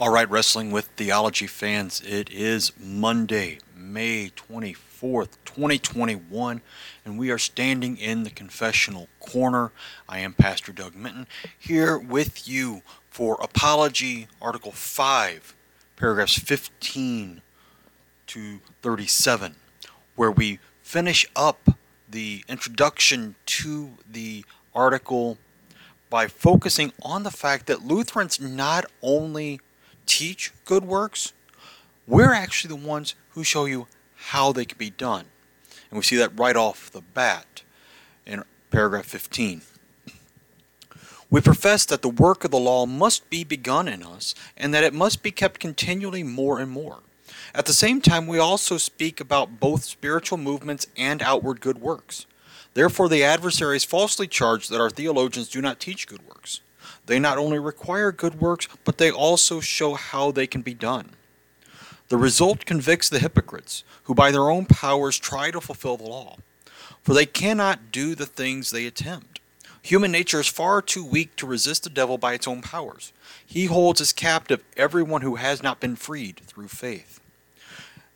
All 0.00 0.10
right, 0.10 0.28
Wrestling 0.28 0.72
with 0.72 0.86
Theology 0.96 1.46
fans, 1.46 2.02
it 2.04 2.28
is 2.28 2.72
Monday, 2.80 3.60
May 3.76 4.30
24th, 4.30 5.36
2021, 5.44 6.62
and 7.04 7.16
we 7.16 7.30
are 7.30 7.38
standing 7.38 7.96
in 7.96 8.24
the 8.24 8.30
confessional 8.30 9.06
corner. 9.20 9.70
I 10.08 10.18
am 10.18 10.32
Pastor 10.32 10.72
Doug 10.72 10.96
Minton 10.96 11.28
here 11.56 11.96
with 11.96 12.48
you 12.48 12.82
for 13.08 13.38
Apology, 13.40 14.26
Article 14.42 14.72
5, 14.72 15.54
paragraphs 15.94 16.40
15 16.40 17.40
to 18.26 18.60
37, 18.82 19.54
where 20.16 20.32
we 20.32 20.58
finish 20.82 21.24
up 21.36 21.70
the 22.10 22.44
introduction 22.48 23.36
to 23.46 23.90
the 24.10 24.44
article 24.74 25.38
by 26.10 26.26
focusing 26.26 26.92
on 27.02 27.22
the 27.22 27.30
fact 27.30 27.66
that 27.66 27.84
Lutherans 27.84 28.40
not 28.40 28.86
only 29.00 29.60
teach 30.06 30.52
good 30.64 30.84
works, 30.84 31.32
we're 32.06 32.32
actually 32.32 32.68
the 32.68 32.86
ones 32.86 33.14
who 33.30 33.44
show 33.44 33.64
you 33.64 33.86
how 34.14 34.52
they 34.52 34.64
can 34.64 34.78
be 34.78 34.90
done. 34.90 35.26
And 35.90 35.98
we 35.98 36.02
see 36.02 36.16
that 36.16 36.38
right 36.38 36.56
off 36.56 36.90
the 36.90 37.00
bat 37.00 37.62
in 38.26 38.42
paragraph 38.70 39.06
15. 39.06 39.62
We 41.30 41.40
profess 41.40 41.84
that 41.86 42.02
the 42.02 42.08
work 42.08 42.44
of 42.44 42.50
the 42.50 42.58
law 42.58 42.86
must 42.86 43.28
be 43.28 43.44
begun 43.44 43.88
in 43.88 44.02
us 44.02 44.34
and 44.56 44.72
that 44.72 44.84
it 44.84 44.94
must 44.94 45.22
be 45.22 45.30
kept 45.30 45.58
continually 45.58 46.22
more 46.22 46.60
and 46.60 46.70
more. 46.70 47.00
At 47.54 47.66
the 47.66 47.72
same 47.72 48.00
time, 48.00 48.26
we 48.26 48.38
also 48.38 48.76
speak 48.76 49.20
about 49.20 49.58
both 49.60 49.84
spiritual 49.84 50.38
movements 50.38 50.86
and 50.96 51.22
outward 51.22 51.60
good 51.60 51.78
works. 51.78 52.26
Therefore, 52.74 53.08
the 53.08 53.22
adversaries 53.22 53.84
falsely 53.84 54.26
charge 54.26 54.68
that 54.68 54.80
our 54.80 54.90
theologians 54.90 55.48
do 55.48 55.60
not 55.60 55.80
teach 55.80 56.06
good 56.06 56.26
works. 56.26 56.60
They 57.06 57.18
not 57.18 57.38
only 57.38 57.58
require 57.58 58.12
good 58.12 58.40
works, 58.40 58.68
but 58.84 58.98
they 58.98 59.10
also 59.10 59.60
show 59.60 59.94
how 59.94 60.30
they 60.30 60.46
can 60.46 60.62
be 60.62 60.74
done. 60.74 61.10
The 62.08 62.16
result 62.16 62.66
convicts 62.66 63.08
the 63.08 63.18
hypocrites, 63.18 63.84
who 64.04 64.14
by 64.14 64.30
their 64.30 64.50
own 64.50 64.66
powers 64.66 65.18
try 65.18 65.50
to 65.50 65.60
fulfill 65.60 65.96
the 65.96 66.04
law. 66.04 66.36
For 67.02 67.14
they 67.14 67.26
cannot 67.26 67.92
do 67.92 68.14
the 68.14 68.26
things 68.26 68.70
they 68.70 68.86
attempt. 68.86 69.40
Human 69.82 70.12
nature 70.12 70.40
is 70.40 70.46
far 70.46 70.80
too 70.80 71.04
weak 71.04 71.36
to 71.36 71.46
resist 71.46 71.84
the 71.84 71.90
devil 71.90 72.16
by 72.16 72.32
its 72.32 72.48
own 72.48 72.62
powers. 72.62 73.12
He 73.46 73.66
holds 73.66 74.00
as 74.00 74.12
captive 74.14 74.64
everyone 74.76 75.20
who 75.20 75.34
has 75.34 75.62
not 75.62 75.80
been 75.80 75.96
freed 75.96 76.40
through 76.46 76.68
faith. 76.68 77.20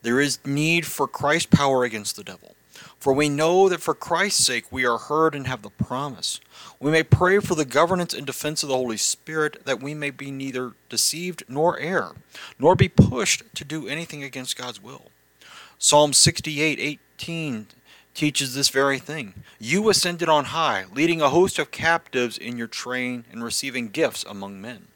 There 0.03 0.21
is 0.21 0.39
need 0.47 0.87
for 0.87 1.07
Christ's 1.07 1.55
power 1.55 1.85
against 1.85 2.17
the 2.17 2.25
devil. 2.25 2.55
For 2.99 3.13
we 3.13 3.29
know 3.29 3.69
that 3.69 3.81
for 3.81 3.95
Christ's 3.95 4.45
sake 4.45 4.71
we 4.71 4.85
are 4.85 4.99
heard 4.99 5.35
and 5.35 5.47
have 5.47 5.63
the 5.63 5.71
promise. 5.71 6.41
We 6.81 6.91
may 6.91 7.03
pray 7.03 7.39
for 7.39 7.55
the 7.55 7.65
governance 7.65 8.13
and 8.15 8.27
defense 8.27 8.63
of 8.63 8.69
the 8.69 8.77
Holy 8.77 8.97
Spirit, 8.97 9.65
that 9.65 9.83
we 9.83 9.95
may 9.95 10.11
be 10.11 10.31
neither 10.31 10.73
deceived 10.89 11.45
nor 11.49 11.79
err, 11.79 12.13
nor 12.59 12.75
be 12.75 12.89
pushed 12.89 13.43
to 13.55 13.65
do 13.65 13.87
anything 13.89 14.23
against 14.23 14.57
God's 14.57 14.83
will. 14.83 15.11
Psalm 15.79 16.13
68 16.13 16.79
18 16.81 17.69
teaches 18.15 18.55
this 18.55 18.69
very 18.69 18.99
thing. 18.99 19.33
You 19.61 19.89
ascended 19.89 20.29
on 20.29 20.47
high, 20.47 20.87
leading 20.93 21.23
a 21.23 21.29
host 21.29 21.59
of 21.61 21.71
captives 21.71 22.37
in 22.37 22.59
your 22.59 22.67
train 22.67 23.25
and 23.31 23.45
receiving 23.45 23.89
gifts 23.89 24.25
among 24.29 24.61
men. 24.61 24.88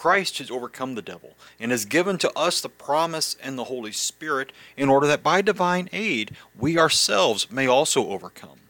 Christ 0.00 0.38
has 0.38 0.50
overcome 0.50 0.94
the 0.94 1.02
devil 1.02 1.34
and 1.60 1.70
has 1.70 1.84
given 1.84 2.16
to 2.16 2.32
us 2.34 2.62
the 2.62 2.70
promise 2.70 3.36
and 3.42 3.58
the 3.58 3.64
Holy 3.64 3.92
Spirit 3.92 4.50
in 4.74 4.88
order 4.88 5.06
that 5.06 5.22
by 5.22 5.42
divine 5.42 5.90
aid 5.92 6.34
we 6.58 6.78
ourselves 6.78 7.50
may 7.50 7.66
also 7.66 8.08
overcome. 8.08 8.60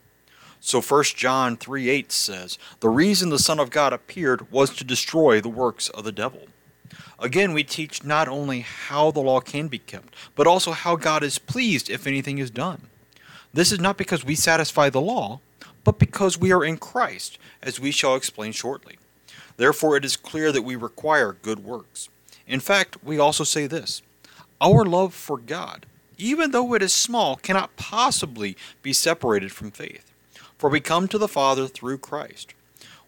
So 0.59 0.81
1 0.81 1.05
John 1.15 1.57
3 1.57 1.89
8 1.89 2.11
says, 2.11 2.59
The 2.81 2.89
reason 2.89 3.29
the 3.29 3.39
Son 3.39 3.61
of 3.61 3.71
God 3.71 3.93
appeared 3.93 4.51
was 4.51 4.75
to 4.75 4.83
destroy 4.83 5.41
the 5.41 5.49
works 5.49 5.89
of 5.91 6.03
the 6.03 6.11
devil. 6.11 6.49
Again, 7.21 7.53
we 7.53 7.63
teach 7.63 8.03
not 8.03 8.27
only 8.27 8.63
how 8.63 9.13
the 9.13 9.21
law 9.21 9.39
can 9.39 9.69
be 9.69 9.79
kept, 9.79 10.13
but 10.35 10.49
also 10.49 10.73
how 10.73 10.97
God 10.97 11.23
is 11.23 11.39
pleased 11.39 11.89
if 11.89 12.09
anything 12.09 12.39
is 12.39 12.51
done. 12.51 12.89
This 13.55 13.71
is 13.71 13.79
not 13.79 13.97
because 13.97 14.25
we 14.25 14.35
satisfy 14.35 14.91
the 14.91 15.01
law, 15.01 15.39
but 15.85 16.01
because 16.01 16.37
we 16.37 16.51
are 16.51 16.65
in 16.65 16.77
Christ, 16.77 17.39
as 17.63 17.79
we 17.79 17.93
shall 17.93 18.17
explain 18.17 18.51
shortly. 18.51 18.99
Therefore, 19.61 19.95
it 19.95 20.07
is 20.07 20.17
clear 20.17 20.53
that 20.53 20.63
we 20.63 20.75
require 20.75 21.37
good 21.43 21.63
works. 21.63 22.09
In 22.47 22.61
fact, 22.61 22.97
we 23.05 23.19
also 23.19 23.45
say 23.45 23.67
this 23.67 24.01
Our 24.59 24.87
love 24.87 25.13
for 25.13 25.37
God, 25.37 25.85
even 26.17 26.53
though 26.53 26.73
it 26.73 26.81
is 26.81 26.95
small, 26.95 27.37
cannot 27.37 27.77
possibly 27.77 28.57
be 28.81 28.95
separated 28.95 29.53
from 29.53 29.71
faith. 29.71 30.11
For 30.57 30.71
we 30.71 30.81
come 30.81 31.09
to 31.09 31.19
the 31.19 31.29
Father 31.29 31.69
through 31.69 31.99
Christ. 31.99 32.55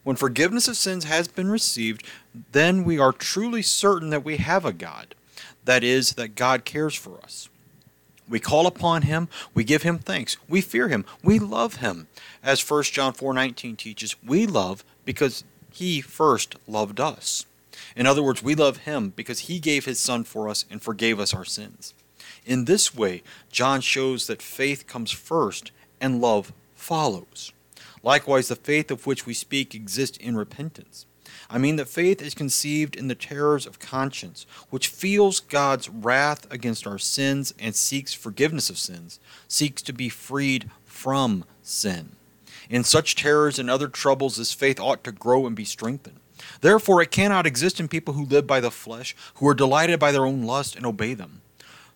When 0.04 0.14
forgiveness 0.14 0.68
of 0.68 0.76
sins 0.76 1.04
has 1.04 1.26
been 1.26 1.50
received, 1.50 2.04
then 2.52 2.84
we 2.84 2.98
are 2.98 3.12
truly 3.12 3.62
certain 3.62 4.10
that 4.10 4.22
we 4.22 4.36
have 4.36 4.66
a 4.66 4.74
God. 4.74 5.14
That 5.64 5.82
is, 5.82 6.16
that 6.16 6.34
God 6.34 6.66
cares 6.66 6.94
for 6.94 7.18
us. 7.24 7.48
We 8.28 8.40
call 8.40 8.66
upon 8.66 9.02
him, 9.02 9.30
we 9.54 9.64
give 9.64 9.84
him 9.84 9.98
thanks, 9.98 10.36
we 10.50 10.60
fear 10.60 10.88
him, 10.88 11.06
we 11.22 11.38
love 11.38 11.76
him. 11.76 12.08
As 12.42 12.60
1 12.60 12.92
John 12.92 13.14
4:19 13.14 13.78
teaches, 13.78 14.16
we 14.22 14.46
love 14.46 14.84
because 15.06 15.44
he 15.72 16.00
first 16.00 16.56
loved 16.68 17.00
us. 17.00 17.46
In 17.96 18.06
other 18.06 18.22
words, 18.22 18.42
we 18.42 18.54
love 18.54 18.78
Him 18.78 19.12
because 19.14 19.40
He 19.40 19.58
gave 19.58 19.84
His 19.84 20.00
Son 20.00 20.24
for 20.24 20.48
us 20.48 20.64
and 20.70 20.80
forgave 20.80 21.18
us 21.18 21.34
our 21.34 21.44
sins. 21.44 21.94
In 22.44 22.64
this 22.64 22.94
way, 22.94 23.22
John 23.50 23.80
shows 23.80 24.26
that 24.26 24.42
faith 24.42 24.86
comes 24.86 25.10
first 25.10 25.70
and 26.00 26.20
love 26.20 26.52
follows. 26.74 27.52
Likewise, 28.02 28.48
the 28.48 28.56
faith 28.56 28.90
of 28.90 29.06
which 29.06 29.26
we 29.26 29.34
speak 29.34 29.74
exists 29.74 30.18
in 30.18 30.36
repentance. 30.36 31.06
I 31.48 31.58
mean 31.58 31.76
that 31.76 31.88
faith 31.88 32.20
is 32.22 32.34
conceived 32.34 32.96
in 32.96 33.08
the 33.08 33.14
terrors 33.14 33.66
of 33.66 33.78
conscience, 33.78 34.46
which 34.70 34.88
feels 34.88 35.40
God's 35.40 35.88
wrath 35.88 36.50
against 36.50 36.86
our 36.86 36.98
sins 36.98 37.54
and 37.58 37.74
seeks 37.74 38.14
forgiveness 38.14 38.70
of 38.70 38.78
sins, 38.78 39.20
seeks 39.48 39.82
to 39.82 39.92
be 39.92 40.08
freed 40.08 40.70
from 40.84 41.44
sin. 41.62 42.16
In 42.72 42.84
such 42.84 43.16
terrors 43.16 43.58
and 43.58 43.68
other 43.68 43.86
troubles, 43.86 44.38
this 44.38 44.54
faith 44.54 44.80
ought 44.80 45.04
to 45.04 45.12
grow 45.12 45.46
and 45.46 45.54
be 45.54 45.66
strengthened. 45.66 46.18
Therefore, 46.62 47.02
it 47.02 47.10
cannot 47.10 47.46
exist 47.46 47.78
in 47.78 47.86
people 47.86 48.14
who 48.14 48.24
live 48.24 48.46
by 48.46 48.60
the 48.60 48.70
flesh, 48.70 49.14
who 49.34 49.46
are 49.46 49.52
delighted 49.52 50.00
by 50.00 50.10
their 50.10 50.24
own 50.24 50.44
lust 50.44 50.74
and 50.74 50.86
obey 50.86 51.12
them. 51.12 51.42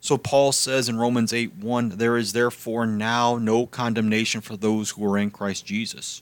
So 0.00 0.18
Paul 0.18 0.52
says 0.52 0.90
in 0.90 0.98
Romans 0.98 1.32
8 1.32 1.54
1, 1.56 1.88
There 1.96 2.18
is 2.18 2.34
therefore 2.34 2.86
now 2.86 3.38
no 3.38 3.66
condemnation 3.66 4.42
for 4.42 4.54
those 4.54 4.90
who 4.90 5.10
are 5.10 5.16
in 5.16 5.30
Christ 5.30 5.64
Jesus. 5.64 6.20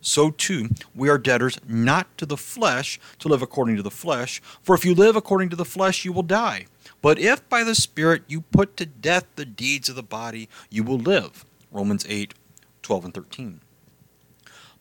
So 0.00 0.32
too, 0.32 0.70
we 0.96 1.08
are 1.08 1.16
debtors 1.16 1.60
not 1.68 2.18
to 2.18 2.26
the 2.26 2.36
flesh 2.36 2.98
to 3.20 3.28
live 3.28 3.40
according 3.40 3.76
to 3.76 3.84
the 3.84 3.90
flesh, 3.92 4.42
for 4.64 4.74
if 4.74 4.84
you 4.84 4.96
live 4.96 5.14
according 5.14 5.50
to 5.50 5.56
the 5.56 5.64
flesh, 5.64 6.04
you 6.04 6.12
will 6.12 6.24
die. 6.24 6.66
But 7.02 7.20
if 7.20 7.48
by 7.48 7.62
the 7.62 7.76
Spirit 7.76 8.24
you 8.26 8.40
put 8.40 8.76
to 8.78 8.84
death 8.86 9.26
the 9.36 9.44
deeds 9.44 9.88
of 9.88 9.94
the 9.94 10.02
body, 10.02 10.48
you 10.70 10.82
will 10.82 10.98
live. 10.98 11.44
Romans 11.70 12.04
8 12.08 12.34
12 12.82 13.04
and 13.04 13.14
13. 13.14 13.60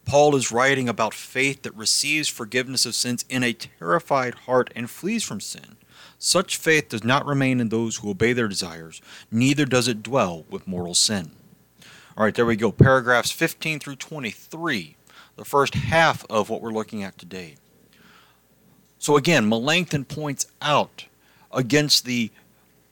Paul 0.06 0.36
is 0.36 0.52
writing 0.52 0.90
about 0.90 1.14
faith 1.14 1.62
that 1.62 1.76
receives 1.76 2.28
forgiveness 2.28 2.86
of 2.86 2.96
sins 2.96 3.26
in 3.30 3.44
a 3.44 3.54
terrified 3.54 4.34
heart 4.34 4.72
and 4.76 4.90
flees 4.90 5.24
from 5.24 5.40
sin. 5.40 5.78
Such 6.18 6.58
faith 6.58 6.90
does 6.90 7.04
not 7.04 7.26
remain 7.26 7.60
in 7.60 7.70
those 7.70 7.98
who 7.98 8.10
obey 8.10 8.34
their 8.34 8.48
desires, 8.48 9.02
neither 9.32 9.66
does 9.66 9.88
it 9.88 10.04
dwell 10.04 10.46
with 10.50 10.68
mortal 10.68 10.94
sin. 10.94 11.32
All 12.18 12.26
right, 12.26 12.36
there 12.36 12.46
we 12.46 12.56
go. 12.56 12.72
Paragraphs 12.72 13.32
15 13.32 13.80
through 13.80 13.96
23, 13.96 14.98
the 15.38 15.46
first 15.46 15.76
half 15.76 16.26
of 16.30 16.50
what 16.50 16.62
we're 16.62 16.72
looking 16.72 17.04
at 17.04 17.18
today. 17.18 17.56
So 19.00 19.18
again, 19.18 19.50
Melanchthon 19.50 20.06
points 20.06 20.46
out 20.62 21.06
against 21.52 22.06
the 22.06 22.32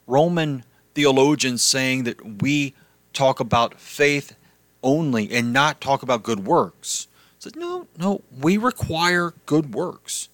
Roman 0.08 0.64
theologians 0.96 1.62
saying 1.62 2.06
that 2.06 2.42
we 2.42 2.74
talk 3.14 3.40
about 3.40 3.80
faith 3.80 4.36
only 4.84 5.32
and 5.32 5.54
not 5.54 5.82
talk 5.82 6.04
about 6.04 6.24
good 6.24 6.46
works. 6.46 7.08
Said, 7.40 7.56
no, 7.56 7.88
no, 7.98 8.22
we 8.38 8.58
require 8.58 9.34
good 9.46 9.74
works. 9.74 10.30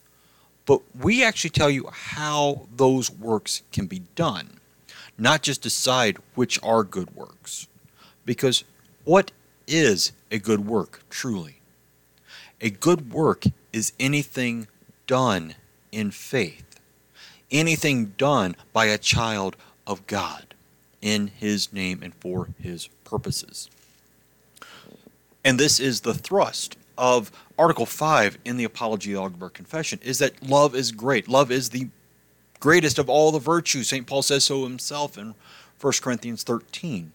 But 0.66 0.82
we 1.00 1.24
actually 1.24 1.52
tell 1.52 1.70
you 1.70 1.88
how 1.92 2.68
those 2.76 3.12
works 3.12 3.62
can 3.72 3.86
be 3.86 4.00
done, 4.16 4.60
not 5.18 5.44
just 5.44 5.62
decide 5.62 6.18
which 6.34 6.60
are 6.64 6.84
good 6.84 7.16
works. 7.16 7.68
Because 8.26 8.64
what 9.04 9.32
is 9.68 10.12
a 10.32 10.40
good 10.40 10.66
work, 10.66 11.04
truly? 11.10 11.62
A 12.60 12.72
good 12.72 13.14
work 13.14 13.44
is 13.72 13.94
anything 14.00 14.68
done 15.06 15.56
in 15.92 16.10
faith, 16.10 16.80
anything 17.52 18.14
done 18.18 18.56
by 18.74 18.86
a 18.86 18.98
child 18.98 19.56
of 19.86 20.08
God 20.08 20.56
in 21.02 21.28
His 21.28 21.72
name 21.72 22.02
and 22.02 22.16
for 22.16 22.50
His 22.60 22.88
purposes. 23.04 23.70
And 25.46 25.60
this 25.60 25.80
is 25.80 26.02
the 26.02 26.16
thrust 26.16 26.76
of 26.98 27.32
Article 27.60 27.86
5 27.86 28.40
in 28.46 28.58
the 28.58 28.64
Apology 28.64 29.14
of 29.14 29.22
Augsburg 29.22 29.54
Confession 29.54 30.00
is 30.02 30.18
that 30.18 30.42
love 30.42 30.74
is 30.74 30.92
great. 30.92 31.28
Love 31.28 31.52
is 31.52 31.70
the 31.70 31.90
greatest 32.60 32.98
of 32.98 33.10
all 33.10 33.32
the 33.32 33.38
virtues. 33.38 33.90
St. 33.90 34.08
Paul 34.08 34.24
says 34.24 34.46
so 34.46 34.64
himself 34.64 35.20
in 35.20 35.36
1 35.80 35.94
Corinthians 36.02 36.42
13. 36.42 37.12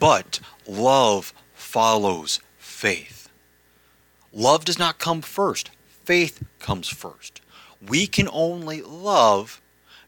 But 0.00 0.40
love 0.66 1.34
follows 1.52 2.40
faith. 2.56 3.28
Love 4.32 4.64
does 4.64 4.78
not 4.78 4.98
come 4.98 5.20
first, 5.20 5.70
faith 6.04 6.42
comes 6.58 6.88
first. 6.88 7.42
We 7.86 8.06
can 8.06 8.28
only 8.32 8.80
love 8.80 9.60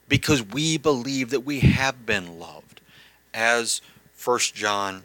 because 0.08 0.42
we 0.42 0.78
believe 0.78 1.28
that 1.30 1.40
we 1.40 1.60
have 1.60 2.06
been 2.06 2.38
loved. 2.38 2.80
As 3.34 3.82
1 4.24 4.38
John 4.54 5.02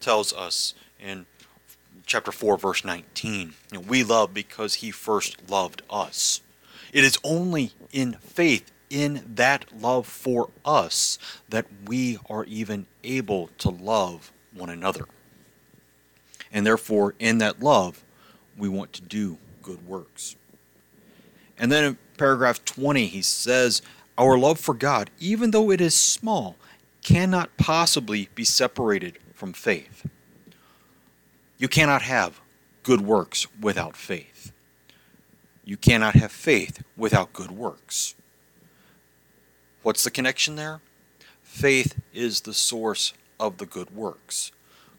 tells 0.00 0.32
us 0.34 0.74
in 1.00 1.26
chapter 2.06 2.32
4 2.32 2.58
verse 2.58 2.84
19, 2.84 3.54
you 3.72 3.78
know, 3.78 3.80
we 3.80 4.04
love 4.04 4.34
because 4.34 4.74
he 4.74 4.90
first 4.90 5.50
loved 5.50 5.82
us. 5.90 6.40
It 6.92 7.04
is 7.04 7.18
only 7.24 7.72
in 7.92 8.14
faith 8.14 8.70
in 8.90 9.24
that 9.34 9.66
love 9.80 10.06
for 10.06 10.50
us 10.64 11.18
that 11.48 11.66
we 11.86 12.18
are 12.30 12.44
even 12.44 12.86
able 13.02 13.48
to 13.58 13.70
love 13.70 14.32
one 14.52 14.70
another. 14.70 15.06
And 16.52 16.64
therefore, 16.64 17.14
in 17.18 17.38
that 17.38 17.60
love, 17.60 18.04
we 18.56 18.68
want 18.68 18.92
to 18.92 19.02
do 19.02 19.38
good 19.62 19.84
works. 19.86 20.36
And 21.58 21.72
then 21.72 21.84
in 21.84 21.98
paragraph 22.16 22.64
20, 22.64 23.06
he 23.06 23.22
says, 23.22 23.82
Our 24.16 24.38
love 24.38 24.60
for 24.60 24.74
God, 24.74 25.10
even 25.18 25.50
though 25.50 25.70
it 25.72 25.80
is 25.80 25.94
small, 25.94 26.56
cannot 27.02 27.56
possibly 27.56 28.28
be 28.34 28.44
separated 28.44 29.18
from 29.34 29.52
faith. 29.52 30.06
You 31.58 31.68
cannot 31.68 32.02
have 32.02 32.40
good 32.82 33.00
works 33.00 33.46
without 33.60 33.96
faith. 33.96 34.52
You 35.64 35.76
cannot 35.76 36.14
have 36.14 36.32
faith 36.32 36.82
without 36.96 37.32
good 37.32 37.50
works. 37.50 38.14
What's 39.82 40.04
the 40.04 40.10
connection 40.10 40.56
there? 40.56 40.80
Faith 41.42 42.00
is 42.12 42.42
the 42.42 42.54
source 42.54 43.14
of 43.38 43.58
the 43.58 43.66
good 43.66 43.94
works. 43.94 44.52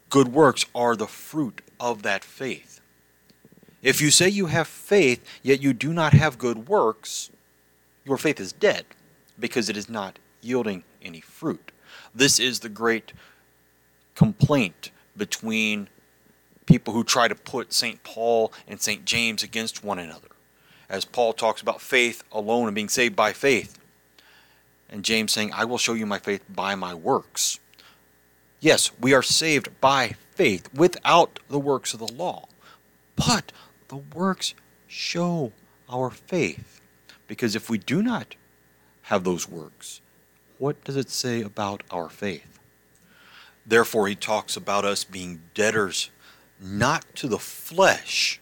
Good 0.08 0.28
works 0.28 0.64
are 0.74 0.96
the 0.96 1.06
fruit 1.06 1.60
of 1.78 2.02
that 2.02 2.24
faith. 2.24 2.80
If 3.82 4.00
you 4.00 4.10
say 4.10 4.28
you 4.28 4.46
have 4.46 4.66
faith, 4.66 5.24
yet 5.42 5.62
you 5.62 5.72
do 5.72 5.92
not 5.92 6.12
have 6.12 6.38
good 6.38 6.68
works, 6.68 7.30
your 8.04 8.16
faith 8.16 8.40
is 8.40 8.52
dead 8.52 8.86
because 9.38 9.68
it 9.68 9.76
is 9.76 9.88
not 9.88 10.18
yielding 10.40 10.84
any 11.02 11.20
fruit. 11.20 11.72
This 12.14 12.40
is 12.40 12.60
the 12.60 12.68
great 12.68 13.12
complaint 14.14 14.90
between 15.16 15.88
people 16.66 16.92
who 16.92 17.04
try 17.04 17.28
to 17.28 17.34
put 17.34 17.72
St. 17.72 18.02
Paul 18.02 18.52
and 18.68 18.80
St. 18.80 19.04
James 19.04 19.42
against 19.42 19.84
one 19.84 19.98
another. 19.98 20.28
As 20.88 21.04
Paul 21.04 21.32
talks 21.32 21.62
about 21.62 21.80
faith 21.80 22.22
alone 22.30 22.66
and 22.66 22.74
being 22.74 22.88
saved 22.88 23.16
by 23.16 23.32
faith. 23.32 23.78
And 24.88 25.04
James 25.04 25.32
saying, 25.32 25.52
I 25.52 25.64
will 25.64 25.78
show 25.78 25.94
you 25.94 26.06
my 26.06 26.18
faith 26.18 26.44
by 26.48 26.74
my 26.74 26.94
works. 26.94 27.58
Yes, 28.60 28.90
we 29.00 29.12
are 29.14 29.22
saved 29.22 29.80
by 29.80 30.14
faith 30.34 30.72
without 30.74 31.40
the 31.48 31.58
works 31.58 31.92
of 31.92 32.00
the 32.00 32.12
law. 32.12 32.46
But 33.16 33.52
the 33.88 33.96
works 33.96 34.54
show 34.86 35.52
our 35.88 36.10
faith. 36.10 36.80
Because 37.26 37.56
if 37.56 37.68
we 37.68 37.78
do 37.78 38.02
not 38.02 38.36
have 39.02 39.24
those 39.24 39.48
works, 39.48 40.00
what 40.58 40.82
does 40.84 40.96
it 40.96 41.10
say 41.10 41.42
about 41.42 41.82
our 41.90 42.08
faith? 42.08 42.58
Therefore, 43.66 44.06
he 44.06 44.14
talks 44.14 44.56
about 44.56 44.84
us 44.84 45.02
being 45.02 45.42
debtors 45.54 46.10
not 46.60 47.04
to 47.16 47.28
the 47.28 47.38
flesh, 47.38 48.40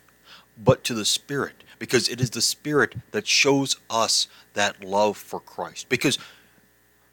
but 0.56 0.84
to 0.84 0.94
the 0.94 1.05
Spirit, 1.05 1.64
because 1.78 2.08
it 2.08 2.20
is 2.20 2.31
the 2.31 2.40
Spirit 2.40 2.94
that 3.11 3.26
shows 3.26 3.76
us 3.90 4.28
that 4.55 4.84
love 4.84 5.16
for 5.16 5.40
Christ. 5.40 5.88
Because 5.88 6.19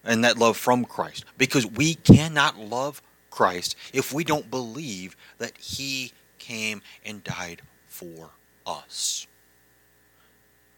and 0.04 0.24
that 0.24 0.38
love 0.38 0.58
from 0.58 0.86
Christ. 0.86 1.26
Because 1.38 1.66
we 1.66 1.96
cannot 1.96 2.58
love 2.58 3.02
Christ 3.30 3.76
if 3.94 4.12
we 4.14 4.24
don't 4.24 4.50
believe 4.50 5.16
that 5.38 5.58
he 5.58 6.12
came 6.40 6.82
and 7.06 7.24
died 7.24 7.62
for 7.88 8.32
us. 8.66 9.28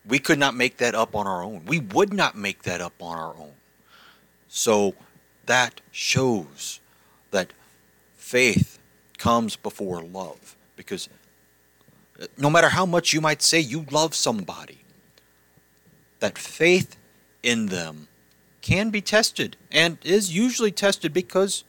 We 0.05 0.19
could 0.19 0.39
not 0.39 0.55
make 0.55 0.77
that 0.77 0.95
up 0.95 1.15
on 1.15 1.27
our 1.27 1.41
own. 1.41 1.63
We 1.65 1.79
would 1.79 2.13
not 2.13 2.35
make 2.35 2.63
that 2.63 2.81
up 2.81 2.93
on 3.01 3.17
our 3.17 3.35
own. 3.37 3.53
So 4.49 4.95
that 5.45 5.81
shows 5.91 6.81
that 7.31 7.53
faith 8.15 8.79
comes 9.23 9.55
before 9.55 10.01
love 10.01 10.57
because 10.75 11.07
uh, 12.21 12.25
no 12.37 12.49
matter 12.49 12.67
how 12.67 12.85
much 12.85 13.13
you 13.13 13.21
might 13.21 13.41
say 13.41 13.57
you 13.57 13.85
love 13.89 14.13
somebody, 14.13 14.79
that 16.19 16.37
faith 16.37 16.97
in 17.41 17.67
them 17.67 18.09
can 18.61 18.89
be 18.89 18.99
tested 18.99 19.55
and 19.71 19.97
is 20.03 20.35
usually 20.35 20.71
tested 20.71 21.13
because 21.13 21.63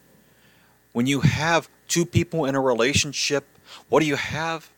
when 0.92 1.06
you 1.06 1.20
have 1.20 1.68
two 1.86 2.04
people 2.04 2.44
in 2.44 2.56
a 2.56 2.60
relationship, 2.60 3.44
what 3.88 4.00
do 4.00 4.06
you 4.06 4.16
have? 4.16 4.68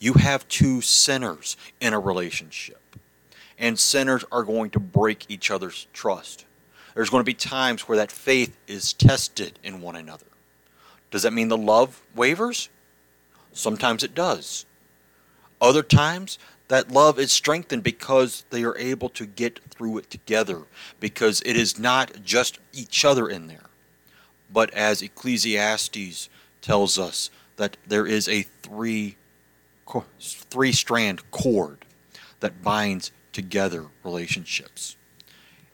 You 0.00 0.14
have 0.14 0.48
two 0.48 0.80
sinners 0.80 1.56
in 1.80 1.92
a 1.92 2.00
relationship. 2.00 2.80
And 3.56 3.78
sinners 3.78 4.24
are 4.32 4.42
going 4.42 4.70
to 4.70 4.80
break 4.80 5.26
each 5.28 5.52
other's 5.52 5.86
trust. 5.92 6.46
There's 6.96 7.10
going 7.10 7.20
to 7.20 7.24
be 7.24 7.34
times 7.34 7.82
where 7.82 7.98
that 7.98 8.10
faith 8.10 8.56
is 8.66 8.92
tested 8.92 9.60
in 9.62 9.80
one 9.80 9.94
another. 9.94 10.26
Does 11.14 11.22
that 11.22 11.32
mean 11.32 11.46
the 11.46 11.56
love 11.56 12.02
wavers? 12.16 12.70
Sometimes 13.52 14.02
it 14.02 14.16
does. 14.16 14.66
Other 15.60 15.84
times, 15.84 16.40
that 16.66 16.90
love 16.90 17.20
is 17.20 17.30
strengthened 17.30 17.84
because 17.84 18.44
they 18.50 18.64
are 18.64 18.76
able 18.76 19.08
to 19.10 19.24
get 19.24 19.60
through 19.70 19.98
it 19.98 20.10
together, 20.10 20.62
because 20.98 21.40
it 21.46 21.54
is 21.56 21.78
not 21.78 22.24
just 22.24 22.58
each 22.72 23.04
other 23.04 23.28
in 23.28 23.46
there, 23.46 23.70
but 24.52 24.74
as 24.74 25.02
Ecclesiastes 25.02 26.28
tells 26.60 26.98
us, 26.98 27.30
that 27.58 27.76
there 27.86 28.08
is 28.08 28.28
a 28.28 28.42
three 28.42 29.16
three 30.18 30.72
strand 30.72 31.30
cord 31.30 31.84
that 32.40 32.64
binds 32.64 33.12
together 33.32 33.84
relationships. 34.02 34.96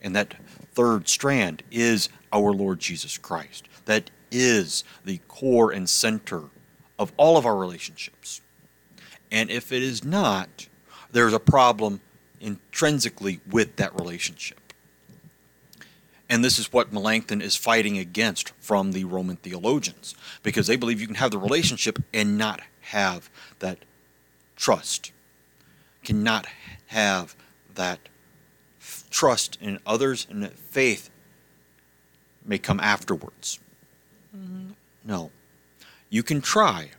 And 0.03 0.15
that 0.15 0.35
third 0.75 1.09
strand 1.09 1.63
is 1.71 2.11
our 2.31 2.53
Lord 2.53 2.79
Jesus 2.79 3.17
Christ. 3.17 3.67
That 3.87 4.11
is 4.31 4.85
the 5.05 5.19
core 5.29 5.73
and 5.73 5.89
center 5.89 6.45
of 6.99 7.13
all 7.17 7.37
of 7.37 7.47
our 7.47 7.57
relationships. 7.57 8.41
And 9.31 9.51
if 9.51 9.73
it 9.73 9.83
is 9.83 10.05
not, 10.05 10.69
there's 11.11 11.33
a 11.33 11.41
problem 11.41 12.01
intrinsically 12.41 13.41
with 13.51 13.77
that 13.77 13.95
relationship. 13.95 14.59
And 16.29 16.45
this 16.45 16.59
is 16.59 16.73
what 16.73 16.93
Melanchthon 16.93 17.43
is 17.43 17.57
fighting 17.57 17.99
against 17.99 18.53
from 18.61 18.93
the 18.93 19.05
Roman 19.05 19.37
theologians, 19.37 20.15
because 20.43 20.69
they 20.69 20.77
believe 20.77 21.01
you 21.01 21.07
can 21.09 21.17
have 21.17 21.33
the 21.33 21.39
relationship 21.39 21.99
and 22.15 22.39
not 22.39 22.61
have 22.83 23.29
that 23.59 23.79
trust, 24.55 25.11
cannot 26.05 26.47
have 26.87 27.35
that 27.75 27.99
trust 29.11 29.59
in 29.61 29.81
others 29.85 30.27
and 30.31 30.43
that 30.43 30.57
faith 30.57 31.11
may 32.45 32.59
come 32.59 32.79
afterwards. 32.79 33.59
No. 35.05 35.31
You 36.09 36.23
can 36.23 36.41
try, 36.41 36.91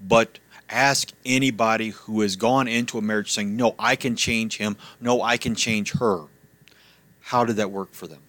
but 0.00 0.38
ask 0.68 1.12
anybody 1.24 1.90
who 1.90 2.20
has 2.22 2.36
gone 2.36 2.68
into 2.68 2.98
a 2.98 3.02
marriage 3.02 3.32
saying, 3.32 3.56
No, 3.56 3.74
I 3.78 3.96
can 3.96 4.16
change 4.16 4.56
him. 4.58 4.76
No, 5.00 5.22
I 5.22 5.36
can 5.36 5.54
change 5.54 5.92
her. 5.92 6.24
How 7.20 7.44
did 7.44 7.56
that 7.56 7.70
work 7.70 7.92
for 7.92 8.06
them? 8.06 8.22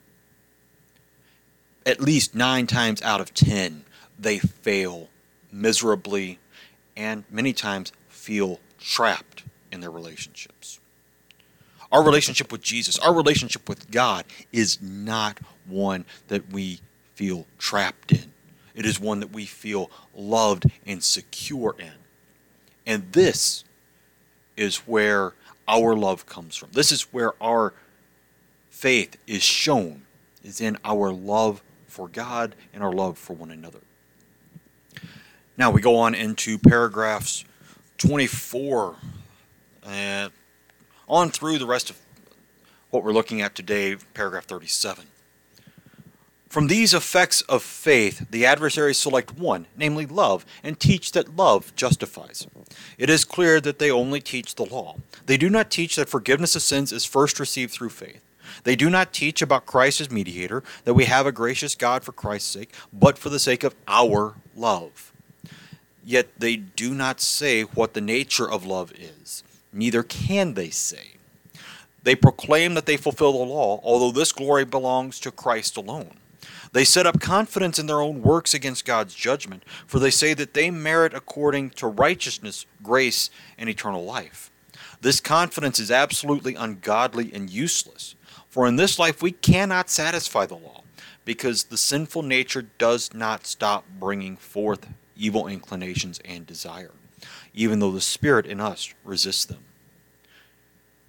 At 1.86 2.00
least 2.00 2.36
nine 2.36 2.68
times 2.68 3.02
out 3.02 3.22
of 3.22 3.34
ten, 3.34 3.86
they 4.18 4.40
fail 4.40 5.10
miserably 5.52 6.40
and 6.96 7.24
many 7.30 7.54
times 7.54 7.92
feel 8.08 8.60
trapped 8.80 9.44
in 9.72 9.82
their 9.82 9.92
relationships. 9.92 10.80
Our 11.92 12.04
relationship 12.04 12.52
with 12.52 12.62
Jesus, 12.62 12.98
our 13.00 13.14
relationship 13.14 13.70
with 13.70 13.92
God, 13.92 14.26
is 14.52 14.82
not 14.82 15.40
one 15.68 16.06
that 16.28 16.52
we 16.52 16.80
feel 17.14 17.46
trapped 17.58 18.12
in. 18.12 18.32
It 18.76 18.86
is 18.86 19.00
one 19.00 19.20
that 19.20 19.32
we 19.32 19.46
feel 19.46 19.90
loved 20.16 20.66
and 20.86 21.04
secure 21.04 21.76
in. 21.78 21.92
And 22.86 23.12
this 23.12 23.64
is 24.58 24.78
where 24.78 25.34
our 25.68 25.96
love 25.96 26.26
comes 26.26 26.56
from. 26.56 26.70
This 26.74 26.92
is 26.92 27.04
where 27.14 27.34
our 27.42 27.74
faith 28.70 29.18
is 29.28 29.44
shown, 29.44 30.04
is 30.44 30.60
in 30.60 30.78
our 30.84 31.12
love 31.12 31.62
for 31.88 32.08
God 32.08 32.56
and 32.74 32.84
our 32.84 32.92
love 32.92 33.18
for 33.18 33.34
one 33.34 33.52
another. 33.52 33.80
Now 35.58 35.70
we 35.70 35.82
go 35.82 35.98
on 35.98 36.16
into 36.16 36.58
paragraphs 36.58 37.46
24 38.00 38.96
and 39.86 40.32
on 41.08 41.30
through 41.30 41.60
the 41.60 41.68
rest 41.68 41.90
of 41.90 42.00
what 42.90 43.04
we're 43.04 43.14
looking 43.14 43.42
at 43.42 43.56
today, 43.56 43.96
paragraph 44.14 44.46
37. 44.46 45.06
From 46.54 46.68
these 46.68 46.94
effects 46.94 47.42
of 47.50 47.64
faith, 47.64 48.28
the 48.30 48.46
adversaries 48.46 49.00
select 49.00 49.34
one, 49.40 49.66
namely 49.76 50.06
love, 50.06 50.46
and 50.62 50.80
teach 50.80 51.12
that 51.14 51.36
love 51.36 51.76
justifies. 51.76 52.46
It 52.96 53.10
is 53.10 53.26
clear 53.26 53.60
that 53.60 53.80
they 53.80 53.90
only 53.90 54.22
teach 54.22 54.54
the 54.54 54.66
law. 54.66 54.98
They 55.26 55.36
do 55.36 55.50
not 55.50 55.72
teach 55.72 55.96
that 55.96 56.10
forgiveness 56.10 56.56
of 56.56 56.62
sins 56.62 56.92
is 56.92 57.06
first 57.06 57.40
received 57.40 57.74
through 57.74 57.90
faith. 57.90 58.22
They 58.66 58.76
do 58.76 58.92
not 58.92 59.14
teach 59.14 59.42
about 59.42 59.66
Christ 59.66 60.00
as 60.00 60.12
mediator, 60.12 60.64
that 60.84 60.94
we 60.94 61.06
have 61.06 61.26
a 61.26 61.32
gracious 61.32 61.74
God 61.74 62.04
for 62.04 62.12
Christ's 62.12 62.52
sake, 62.52 62.72
but 62.94 63.18
for 63.18 63.30
the 63.30 63.40
sake 63.40 63.64
of 63.64 63.74
our 63.88 64.36
love. 64.56 65.12
Yet 66.06 66.28
they 66.38 66.58
do 66.58 66.94
not 66.94 67.20
say 67.20 67.64
what 67.64 67.96
the 67.96 68.00
nature 68.00 68.48
of 68.48 68.64
love 68.64 68.92
is, 68.92 69.44
neither 69.74 70.04
can 70.04 70.54
they 70.54 70.70
say. 70.70 71.14
They 72.04 72.14
proclaim 72.14 72.76
that 72.76 72.86
they 72.86 72.98
fulfill 72.98 73.32
the 73.32 73.52
law, 73.52 73.82
although 73.84 74.12
this 74.12 74.32
glory 74.32 74.66
belongs 74.66 75.20
to 75.22 75.32
Christ 75.32 75.78
alone. 75.78 76.20
They 76.74 76.84
set 76.84 77.06
up 77.06 77.22
confidence 77.22 77.78
in 77.78 77.86
their 77.86 78.02
own 78.02 78.24
works 78.24 78.54
against 78.54 78.84
God's 78.84 79.14
judgment, 79.14 79.64
for 79.86 80.00
they 80.00 80.10
say 80.10 80.34
that 80.34 80.56
they 80.56 80.72
merit 80.72 81.14
according 81.14 81.70
to 81.72 81.88
righteousness, 81.88 82.66
grace, 82.82 83.30
and 83.58 83.70
eternal 83.70 84.04
life. 84.04 84.50
This 85.00 85.20
confidence 85.20 85.80
is 85.80 85.92
absolutely 85.92 86.56
ungodly 86.56 87.32
and 87.32 87.50
useless, 87.50 88.16
for 88.50 88.66
in 88.66 88.76
this 88.76 88.98
life 88.98 89.22
we 89.22 89.32
cannot 89.32 89.90
satisfy 89.90 90.48
the 90.48 90.56
law, 90.56 90.82
because 91.26 91.66
the 91.66 91.78
sinful 91.78 92.24
nature 92.24 92.64
does 92.80 93.14
not 93.14 93.46
stop 93.46 93.86
bringing 94.00 94.36
forth 94.36 94.88
evil 95.16 95.48
inclinations 95.48 96.20
and 96.26 96.48
desire, 96.48 96.92
even 97.54 97.80
though 97.80 97.92
the 97.92 98.02
Spirit 98.02 98.48
in 98.48 98.60
us 98.60 98.94
resists 99.04 99.46
them. 99.46 99.64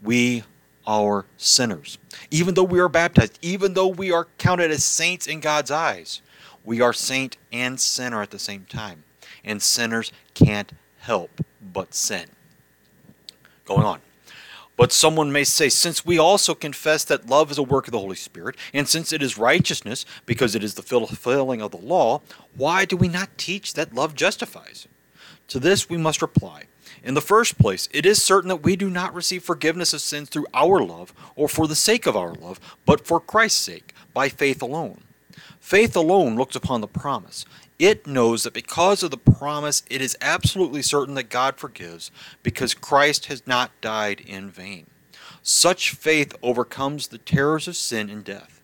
We 0.02 0.44
are 0.86 1.24
sinners. 1.36 1.98
Even 2.30 2.54
though 2.54 2.64
we 2.64 2.80
are 2.80 2.88
baptized, 2.88 3.38
even 3.42 3.74
though 3.74 3.88
we 3.88 4.12
are 4.12 4.28
counted 4.38 4.70
as 4.70 4.84
saints 4.84 5.26
in 5.26 5.40
God's 5.40 5.70
eyes, 5.70 6.20
we 6.64 6.80
are 6.80 6.92
saint 6.92 7.36
and 7.52 7.78
sinner 7.80 8.22
at 8.22 8.30
the 8.30 8.38
same 8.38 8.66
time. 8.68 9.04
And 9.44 9.62
sinners 9.62 10.12
can't 10.34 10.72
help 10.98 11.42
but 11.60 11.94
sin. 11.94 12.26
Going 13.64 13.84
on. 13.84 14.00
But 14.76 14.92
someone 14.92 15.30
may 15.30 15.44
say, 15.44 15.68
since 15.68 16.04
we 16.04 16.18
also 16.18 16.54
confess 16.54 17.04
that 17.04 17.28
love 17.28 17.50
is 17.50 17.58
a 17.58 17.62
work 17.62 17.86
of 17.86 17.92
the 17.92 18.00
Holy 18.00 18.16
Spirit, 18.16 18.56
and 18.72 18.88
since 18.88 19.12
it 19.12 19.22
is 19.22 19.38
righteousness, 19.38 20.04
because 20.26 20.56
it 20.56 20.64
is 20.64 20.74
the 20.74 20.82
fulfilling 20.82 21.62
of 21.62 21.70
the 21.70 21.76
law, 21.76 22.22
why 22.56 22.84
do 22.84 22.96
we 22.96 23.06
not 23.06 23.38
teach 23.38 23.74
that 23.74 23.94
love 23.94 24.16
justifies? 24.16 24.88
To 25.48 25.60
this 25.60 25.88
we 25.88 25.96
must 25.96 26.20
reply 26.20 26.64
in 27.02 27.14
the 27.14 27.20
first 27.20 27.58
place, 27.58 27.88
it 27.92 28.06
is 28.06 28.22
certain 28.22 28.48
that 28.48 28.62
we 28.62 28.76
do 28.76 28.88
not 28.88 29.14
receive 29.14 29.42
forgiveness 29.42 29.92
of 29.92 30.00
sins 30.00 30.28
through 30.28 30.46
our 30.54 30.80
love 30.80 31.12
or 31.36 31.48
for 31.48 31.66
the 31.66 31.74
sake 31.74 32.06
of 32.06 32.16
our 32.16 32.34
love, 32.34 32.60
but 32.86 33.06
for 33.06 33.20
Christ's 33.20 33.60
sake, 33.60 33.94
by 34.12 34.28
faith 34.28 34.62
alone. 34.62 35.00
Faith 35.60 35.96
alone 35.96 36.36
looks 36.36 36.54
upon 36.54 36.80
the 36.80 36.86
promise. 36.86 37.44
It 37.78 38.06
knows 38.06 38.44
that 38.44 38.54
because 38.54 39.02
of 39.02 39.10
the 39.10 39.16
promise, 39.16 39.82
it 39.90 40.00
is 40.00 40.16
absolutely 40.20 40.82
certain 40.82 41.14
that 41.14 41.30
God 41.30 41.56
forgives, 41.56 42.10
because 42.42 42.74
Christ 42.74 43.26
has 43.26 43.46
not 43.46 43.72
died 43.80 44.20
in 44.20 44.50
vain. 44.50 44.86
Such 45.42 45.90
faith 45.90 46.34
overcomes 46.42 47.08
the 47.08 47.18
terrors 47.18 47.66
of 47.66 47.76
sin 47.76 48.08
and 48.08 48.24
death. 48.24 48.60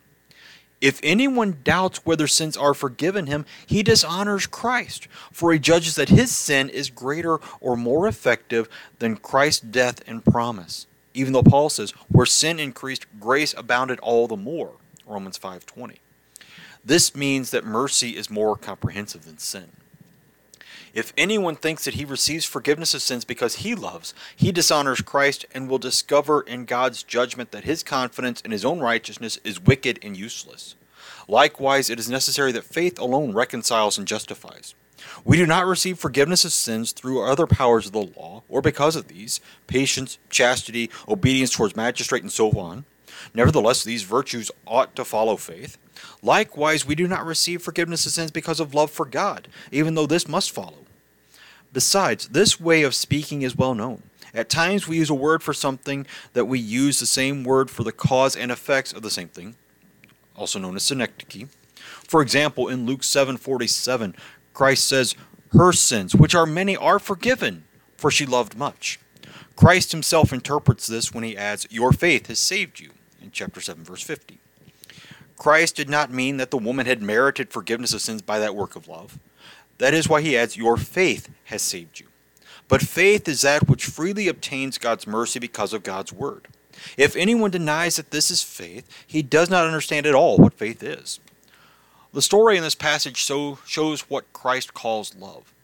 If 0.80 0.98
anyone 1.02 1.58
doubts 1.62 2.06
whether 2.06 2.26
sins 2.26 2.56
are 2.56 2.72
forgiven 2.72 3.26
him, 3.26 3.44
he 3.66 3.82
dishonors 3.82 4.46
Christ, 4.46 5.08
for 5.30 5.52
he 5.52 5.58
judges 5.58 5.94
that 5.96 6.08
his 6.08 6.34
sin 6.34 6.70
is 6.70 6.88
greater 6.88 7.38
or 7.60 7.76
more 7.76 8.08
effective 8.08 8.68
than 8.98 9.16
Christ's 9.16 9.60
death 9.60 10.02
and 10.06 10.24
promise. 10.24 10.86
Even 11.12 11.32
though 11.32 11.42
Paul 11.42 11.68
says, 11.68 11.90
where 12.08 12.26
sin 12.26 12.58
increased, 12.58 13.04
grace 13.18 13.54
abounded 13.56 13.98
all 14.00 14.26
the 14.26 14.36
more. 14.36 14.72
Romans 15.06 15.36
5:20. 15.38 15.98
This 16.82 17.14
means 17.14 17.50
that 17.50 17.64
mercy 17.64 18.16
is 18.16 18.30
more 18.30 18.56
comprehensive 18.56 19.26
than 19.26 19.36
sin. 19.36 19.72
If 20.92 21.12
anyone 21.16 21.56
thinks 21.56 21.84
that 21.84 21.94
he 21.94 22.04
receives 22.04 22.44
forgiveness 22.44 22.94
of 22.94 23.02
sins 23.02 23.24
because 23.24 23.56
he 23.56 23.74
loves, 23.74 24.12
he 24.34 24.50
dishonors 24.50 25.00
Christ 25.00 25.46
and 25.54 25.68
will 25.68 25.78
discover 25.78 26.40
in 26.40 26.64
God's 26.64 27.02
judgment 27.02 27.52
that 27.52 27.64
his 27.64 27.82
confidence 27.82 28.40
in 28.40 28.50
his 28.50 28.64
own 28.64 28.80
righteousness 28.80 29.38
is 29.44 29.60
wicked 29.60 29.98
and 30.02 30.16
useless. 30.16 30.74
Likewise, 31.28 31.90
it 31.90 32.00
is 32.00 32.10
necessary 32.10 32.50
that 32.52 32.64
faith 32.64 32.98
alone 32.98 33.32
reconciles 33.32 33.98
and 33.98 34.06
justifies. 34.06 34.74
We 35.24 35.36
do 35.36 35.46
not 35.46 35.66
receive 35.66 35.98
forgiveness 35.98 36.44
of 36.44 36.52
sins 36.52 36.92
through 36.92 37.22
other 37.24 37.46
powers 37.46 37.86
of 37.86 37.92
the 37.92 38.10
law, 38.16 38.42
or 38.48 38.60
because 38.60 38.96
of 38.96 39.08
these 39.08 39.40
patience, 39.66 40.18
chastity, 40.28 40.90
obedience 41.08 41.52
towards 41.52 41.76
magistrate, 41.76 42.22
and 42.22 42.32
so 42.32 42.50
on. 42.58 42.84
Nevertheless, 43.34 43.84
these 43.84 44.02
virtues 44.02 44.50
ought 44.66 44.94
to 44.96 45.04
follow 45.04 45.36
faith. 45.36 45.78
Likewise, 46.22 46.86
we 46.86 46.94
do 46.94 47.06
not 47.06 47.26
receive 47.26 47.62
forgiveness 47.62 48.06
of 48.06 48.12
sins 48.12 48.30
because 48.30 48.60
of 48.60 48.74
love 48.74 48.90
for 48.90 49.06
God, 49.06 49.48
even 49.70 49.94
though 49.94 50.06
this 50.06 50.28
must 50.28 50.50
follow. 50.50 50.86
Besides, 51.72 52.28
this 52.28 52.58
way 52.58 52.82
of 52.82 52.94
speaking 52.94 53.42
is 53.42 53.56
well 53.56 53.74
known. 53.74 54.02
At 54.34 54.48
times 54.48 54.86
we 54.86 54.96
use 54.96 55.10
a 55.10 55.14
word 55.14 55.42
for 55.42 55.52
something 55.52 56.06
that 56.32 56.44
we 56.46 56.58
use 56.58 57.00
the 57.00 57.06
same 57.06 57.44
word 57.44 57.70
for 57.70 57.84
the 57.84 57.92
cause 57.92 58.36
and 58.36 58.50
effects 58.50 58.92
of 58.92 59.02
the 59.02 59.10
same 59.10 59.28
thing, 59.28 59.56
also 60.36 60.58
known 60.58 60.76
as 60.76 60.84
synecdoche. 60.84 61.48
For 62.06 62.22
example, 62.22 62.68
in 62.68 62.86
Luke 62.86 63.02
7:47, 63.02 64.14
Christ 64.54 64.86
says, 64.86 65.14
"Her 65.52 65.72
sins, 65.72 66.14
which 66.14 66.34
are 66.34 66.46
many, 66.46 66.76
are 66.76 66.98
forgiven, 66.98 67.64
for 67.96 68.10
she 68.10 68.26
loved 68.26 68.56
much." 68.56 68.98
Christ 69.56 69.92
himself 69.92 70.32
interprets 70.32 70.86
this 70.86 71.12
when 71.12 71.24
he 71.24 71.36
adds, 71.36 71.66
"Your 71.70 71.92
faith 71.92 72.28
has 72.28 72.38
saved 72.38 72.80
you." 72.80 72.92
In 73.22 73.30
chapter 73.30 73.60
7 73.60 73.84
verse 73.84 74.02
50. 74.02 74.38
Christ 75.36 75.74
did 75.74 75.88
not 75.88 76.10
mean 76.10 76.36
that 76.36 76.50
the 76.50 76.58
woman 76.58 76.86
had 76.86 77.00
merited 77.00 77.50
forgiveness 77.50 77.94
of 77.94 78.02
sins 78.02 78.20
by 78.20 78.38
that 78.38 78.54
work 78.54 78.76
of 78.76 78.88
love. 78.88 79.18
That 79.78 79.94
is 79.94 80.08
why 80.08 80.20
he 80.20 80.36
adds, 80.36 80.56
Your 80.56 80.76
faith 80.76 81.30
has 81.44 81.62
saved 81.62 82.00
you. 82.00 82.06
But 82.68 82.82
faith 82.82 83.26
is 83.26 83.40
that 83.40 83.68
which 83.68 83.86
freely 83.86 84.28
obtains 84.28 84.76
God's 84.76 85.06
mercy 85.06 85.38
because 85.38 85.72
of 85.72 85.82
God's 85.82 86.12
word. 86.12 86.48
If 86.96 87.16
anyone 87.16 87.50
denies 87.50 87.96
that 87.96 88.10
this 88.10 88.30
is 88.30 88.42
faith, 88.42 88.86
he 89.06 89.22
does 89.22 89.50
not 89.50 89.66
understand 89.66 90.06
at 90.06 90.14
all 90.14 90.36
what 90.36 90.54
faith 90.54 90.82
is. 90.82 91.20
The 92.12 92.22
story 92.22 92.56
in 92.56 92.62
this 92.62 92.74
passage 92.74 93.22
so 93.22 93.58
shows 93.66 94.02
what 94.02 94.32
Christ 94.32 94.74
calls 94.74 95.14
love. 95.14 95.54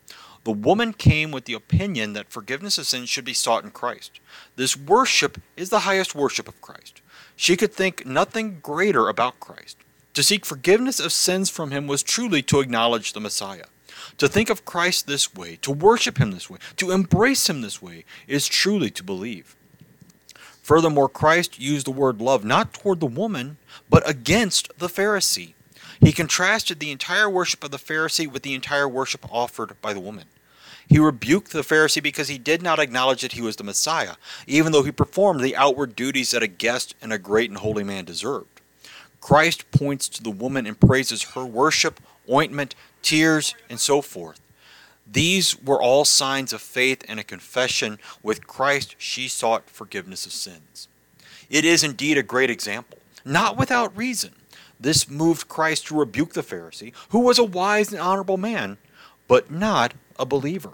The 0.44 0.52
woman 0.52 0.92
came 0.92 1.32
with 1.32 1.44
the 1.44 1.54
opinion 1.54 2.12
that 2.12 2.30
forgiveness 2.30 2.78
of 2.78 2.86
sins 2.86 3.08
should 3.08 3.24
be 3.24 3.34
sought 3.34 3.64
in 3.64 3.72
Christ. 3.72 4.20
This 4.54 4.76
worship 4.76 5.40
is 5.56 5.70
the 5.70 5.80
highest 5.80 6.14
worship 6.14 6.46
of 6.46 6.60
Christ. 6.60 7.02
She 7.36 7.56
could 7.56 7.72
think 7.72 8.06
nothing 8.06 8.60
greater 8.62 9.08
about 9.08 9.38
Christ. 9.38 9.76
To 10.14 10.22
seek 10.22 10.46
forgiveness 10.46 10.98
of 10.98 11.12
sins 11.12 11.50
from 11.50 11.70
him 11.70 11.86
was 11.86 12.02
truly 12.02 12.42
to 12.44 12.60
acknowledge 12.60 13.12
the 13.12 13.20
Messiah. 13.20 13.66
To 14.18 14.28
think 14.28 14.48
of 14.48 14.64
Christ 14.64 15.06
this 15.06 15.34
way, 15.34 15.56
to 15.56 15.70
worship 15.70 16.18
him 16.18 16.30
this 16.30 16.48
way, 16.48 16.58
to 16.76 16.90
embrace 16.90 17.50
him 17.50 17.60
this 17.60 17.82
way, 17.82 18.04
is 18.26 18.48
truly 18.48 18.90
to 18.90 19.04
believe. 19.04 19.54
Furthermore, 20.62 21.08
Christ 21.08 21.60
used 21.60 21.86
the 21.86 21.92
word 21.92 22.20
love 22.20 22.44
not 22.44 22.72
toward 22.72 23.00
the 23.00 23.06
woman, 23.06 23.58
but 23.90 24.08
against 24.08 24.76
the 24.78 24.88
Pharisee. 24.88 25.52
He 26.00 26.12
contrasted 26.12 26.80
the 26.80 26.90
entire 26.90 27.28
worship 27.28 27.62
of 27.62 27.70
the 27.70 27.76
Pharisee 27.76 28.30
with 28.30 28.42
the 28.42 28.54
entire 28.54 28.88
worship 28.88 29.26
offered 29.30 29.80
by 29.80 29.92
the 29.92 30.00
woman. 30.00 30.24
He 30.88 30.98
rebuked 30.98 31.52
the 31.52 31.62
Pharisee 31.62 32.02
because 32.02 32.28
he 32.28 32.38
did 32.38 32.62
not 32.62 32.78
acknowledge 32.78 33.22
that 33.22 33.32
he 33.32 33.42
was 33.42 33.56
the 33.56 33.64
Messiah, 33.64 34.14
even 34.46 34.72
though 34.72 34.84
he 34.84 34.92
performed 34.92 35.40
the 35.40 35.56
outward 35.56 35.96
duties 35.96 36.30
that 36.30 36.42
a 36.42 36.48
guest 36.48 36.94
and 37.02 37.12
a 37.12 37.18
great 37.18 37.50
and 37.50 37.58
holy 37.58 37.82
man 37.84 38.04
deserved. 38.04 38.60
Christ 39.20 39.70
points 39.72 40.08
to 40.10 40.22
the 40.22 40.30
woman 40.30 40.66
and 40.66 40.78
praises 40.78 41.34
her 41.34 41.44
worship, 41.44 42.00
ointment, 42.30 42.74
tears, 43.02 43.54
and 43.68 43.80
so 43.80 44.00
forth. 44.00 44.40
These 45.10 45.60
were 45.62 45.80
all 45.80 46.04
signs 46.04 46.52
of 46.52 46.60
faith 46.60 47.04
and 47.08 47.18
a 47.18 47.24
confession. 47.24 47.98
With 48.22 48.46
Christ, 48.46 48.96
she 48.98 49.28
sought 49.28 49.70
forgiveness 49.70 50.26
of 50.26 50.32
sins. 50.32 50.88
It 51.48 51.64
is 51.64 51.84
indeed 51.84 52.18
a 52.18 52.22
great 52.22 52.50
example, 52.50 52.98
not 53.24 53.56
without 53.56 53.96
reason. 53.96 54.32
This 54.78 55.08
moved 55.08 55.48
Christ 55.48 55.86
to 55.86 55.98
rebuke 55.98 56.34
the 56.34 56.42
Pharisee, 56.42 56.92
who 57.10 57.20
was 57.20 57.38
a 57.38 57.44
wise 57.44 57.92
and 57.92 58.00
honorable 58.00 58.36
man, 58.36 58.78
but 59.28 59.50
not 59.50 59.94
a 60.18 60.26
believer. 60.26 60.72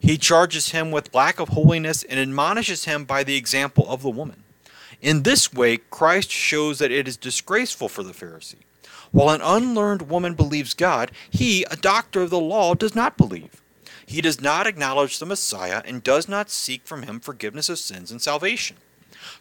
He 0.00 0.16
charges 0.16 0.70
him 0.70 0.90
with 0.90 1.14
lack 1.14 1.40
of 1.40 1.50
holiness 1.50 2.04
and 2.04 2.20
admonishes 2.20 2.84
him 2.84 3.04
by 3.04 3.24
the 3.24 3.36
example 3.36 3.88
of 3.88 4.02
the 4.02 4.10
woman. 4.10 4.44
In 5.00 5.22
this 5.22 5.52
way, 5.52 5.76
Christ 5.76 6.30
shows 6.30 6.78
that 6.78 6.90
it 6.90 7.08
is 7.08 7.16
disgraceful 7.16 7.88
for 7.88 8.02
the 8.02 8.12
Pharisee. 8.12 8.56
While 9.10 9.30
an 9.30 9.40
unlearned 9.42 10.02
woman 10.02 10.34
believes 10.34 10.74
God, 10.74 11.10
he, 11.30 11.64
a 11.70 11.76
doctor 11.76 12.22
of 12.22 12.30
the 12.30 12.40
law, 12.40 12.74
does 12.74 12.94
not 12.94 13.16
believe. 13.16 13.62
He 14.04 14.20
does 14.20 14.40
not 14.40 14.66
acknowledge 14.66 15.18
the 15.18 15.26
Messiah 15.26 15.82
and 15.84 16.02
does 16.02 16.28
not 16.28 16.50
seek 16.50 16.86
from 16.86 17.02
him 17.02 17.20
forgiveness 17.20 17.68
of 17.68 17.78
sins 17.78 18.10
and 18.10 18.20
salvation. 18.20 18.76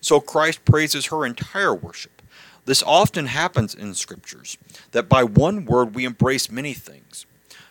So 0.01 0.19
Christ 0.19 0.65
praises 0.65 1.07
her 1.07 1.25
entire 1.25 1.73
worship. 1.73 2.21
This 2.65 2.83
often 2.83 3.27
happens 3.27 3.73
in 3.73 3.93
scriptures, 3.93 4.57
that 4.91 5.07
by 5.07 5.23
one 5.23 5.65
word 5.65 5.95
we 5.95 6.03
embrace 6.03 6.51
many 6.51 6.73
things. 6.73 7.25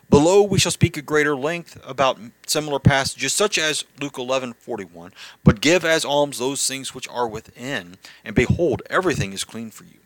Below 0.09 0.43
we 0.43 0.59
shall 0.59 0.73
speak 0.73 0.97
at 0.97 1.05
greater 1.05 1.37
length 1.37 1.81
about 1.85 2.19
similar 2.47 2.79
passages, 2.79 3.33
such 3.33 3.59
as 3.59 3.85
Luke 4.01 4.15
11:41. 4.19 5.13
But 5.43 5.61
give 5.61 5.85
as 5.85 6.05
alms 6.05 6.39
those 6.39 6.67
things 6.67 6.95
which 6.95 7.09
are 7.09 7.27
within, 7.27 7.99
and 8.25 8.35
behold, 8.35 8.83
everything 8.89 9.33
is 9.33 9.45
clean 9.45 9.71
for 9.71 9.85
you. 9.85 9.99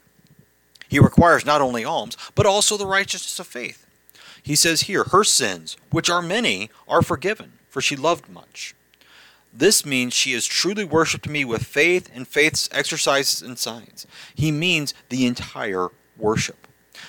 He 0.88 0.98
requires 0.98 1.44
not 1.44 1.60
only 1.60 1.84
alms, 1.84 2.16
but 2.34 2.46
also 2.46 2.76
the 2.76 2.86
righteousness 2.86 3.38
of 3.38 3.46
faith. 3.46 3.86
He 4.42 4.56
says 4.56 4.82
here, 4.82 5.04
her 5.04 5.22
sins, 5.22 5.76
which 5.90 6.10
are 6.10 6.22
many, 6.22 6.70
are 6.88 7.02
forgiven, 7.02 7.52
for 7.68 7.80
she 7.80 7.94
loved 7.94 8.28
much. 8.28 8.74
This 9.52 9.84
means 9.84 10.14
she 10.14 10.32
has 10.32 10.46
truly 10.46 10.84
worshipped 10.84 11.28
me 11.28 11.44
with 11.44 11.64
faith 11.64 12.08
and 12.14 12.26
faith's 12.26 12.68
exercises 12.72 13.42
and 13.42 13.58
signs. 13.58 14.06
He 14.34 14.50
means 14.50 14.94
the 15.08 15.26
entire 15.26 15.88
worship. 16.16 16.66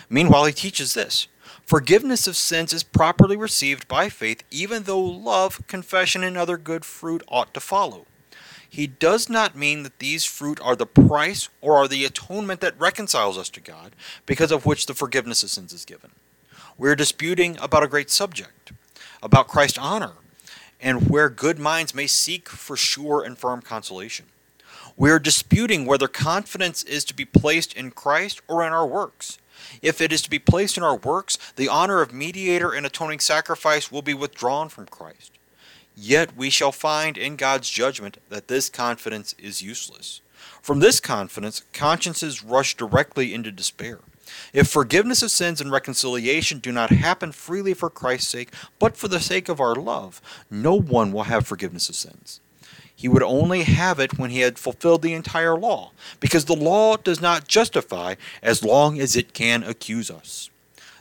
Meanwhile, 0.09 0.45
he 0.45 0.53
teaches 0.53 0.93
this 0.93 1.27
Forgiveness 1.65 2.27
of 2.27 2.35
sins 2.35 2.73
is 2.73 2.83
properly 2.83 3.37
received 3.37 3.87
by 3.87 4.09
faith, 4.09 4.43
even 4.51 4.83
though 4.83 4.99
love, 5.01 5.65
confession, 5.67 6.23
and 6.23 6.37
other 6.37 6.57
good 6.57 6.83
fruit 6.83 7.23
ought 7.27 7.53
to 7.53 7.59
follow. 7.59 8.05
he 8.71 8.87
does 8.87 9.27
not 9.29 9.53
mean 9.53 9.83
that 9.83 9.99
these 9.99 10.23
fruit 10.23 10.57
are 10.61 10.77
the 10.77 10.85
price 10.85 11.49
or 11.59 11.75
are 11.75 11.89
the 11.89 12.05
atonement 12.05 12.61
that 12.61 12.79
reconciles 12.79 13.37
us 13.37 13.49
to 13.49 13.59
God, 13.59 13.93
because 14.25 14.49
of 14.49 14.65
which 14.65 14.85
the 14.85 14.93
forgiveness 14.93 15.43
of 15.43 15.49
sins 15.49 15.73
is 15.73 15.83
given. 15.83 16.11
We're 16.77 16.95
disputing 16.95 17.57
about 17.59 17.83
a 17.83 17.89
great 17.89 18.09
subject, 18.09 18.71
about 19.21 19.49
Christ's 19.49 19.77
honor, 19.77 20.13
and 20.79 21.09
where 21.09 21.29
good 21.29 21.59
minds 21.59 21.93
may 21.93 22.07
seek 22.07 22.47
for 22.47 22.77
sure 22.77 23.25
and 23.25 23.37
firm 23.37 23.61
consolation. 23.61 24.27
We 24.95 25.11
are 25.11 25.19
disputing 25.19 25.85
whether 25.85 26.07
confidence 26.07 26.81
is 26.83 27.03
to 27.05 27.13
be 27.13 27.25
placed 27.25 27.73
in 27.73 27.91
Christ 27.91 28.41
or 28.47 28.65
in 28.65 28.71
our 28.71 28.87
works. 28.87 29.37
If 29.81 30.01
it 30.01 30.11
is 30.11 30.21
to 30.23 30.29
be 30.29 30.39
placed 30.39 30.77
in 30.77 30.83
our 30.83 30.95
works, 30.95 31.37
the 31.55 31.67
honor 31.67 32.01
of 32.01 32.13
mediator 32.13 32.71
and 32.71 32.85
atoning 32.85 33.19
sacrifice 33.19 33.91
will 33.91 34.01
be 34.01 34.13
withdrawn 34.13 34.69
from 34.69 34.85
Christ. 34.87 35.31
Yet 35.95 36.35
we 36.35 36.49
shall 36.49 36.71
find 36.71 37.17
in 37.17 37.35
God's 37.35 37.69
judgment 37.69 38.17
that 38.29 38.47
this 38.47 38.69
confidence 38.69 39.35
is 39.37 39.61
useless. 39.61 40.21
From 40.61 40.79
this 40.79 40.99
confidence, 40.99 41.63
consciences 41.73 42.43
rush 42.43 42.75
directly 42.75 43.33
into 43.33 43.51
despair. 43.51 43.99
If 44.53 44.69
forgiveness 44.69 45.21
of 45.21 45.31
sins 45.31 45.59
and 45.59 45.71
reconciliation 45.71 46.59
do 46.59 46.71
not 46.71 46.89
happen 46.89 47.31
freely 47.31 47.73
for 47.73 47.89
Christ's 47.89 48.29
sake, 48.29 48.49
but 48.79 48.95
for 48.95 49.07
the 49.07 49.19
sake 49.19 49.49
of 49.49 49.59
our 49.59 49.75
love, 49.75 50.21
no 50.49 50.75
one 50.75 51.11
will 51.11 51.23
have 51.23 51.45
forgiveness 51.45 51.89
of 51.89 51.95
sins. 51.95 52.39
He 52.95 53.07
would 53.07 53.23
only 53.23 53.63
have 53.63 53.99
it 53.99 54.19
when 54.19 54.29
he 54.29 54.41
had 54.41 54.59
fulfilled 54.59 55.01
the 55.01 55.13
entire 55.13 55.57
law, 55.57 55.91
because 56.19 56.45
the 56.45 56.55
law 56.55 56.97
does 56.97 57.19
not 57.19 57.47
justify 57.47 58.15
as 58.43 58.63
long 58.63 58.99
as 58.99 59.15
it 59.15 59.33
can 59.33 59.63
accuse 59.63 60.11
us. 60.11 60.49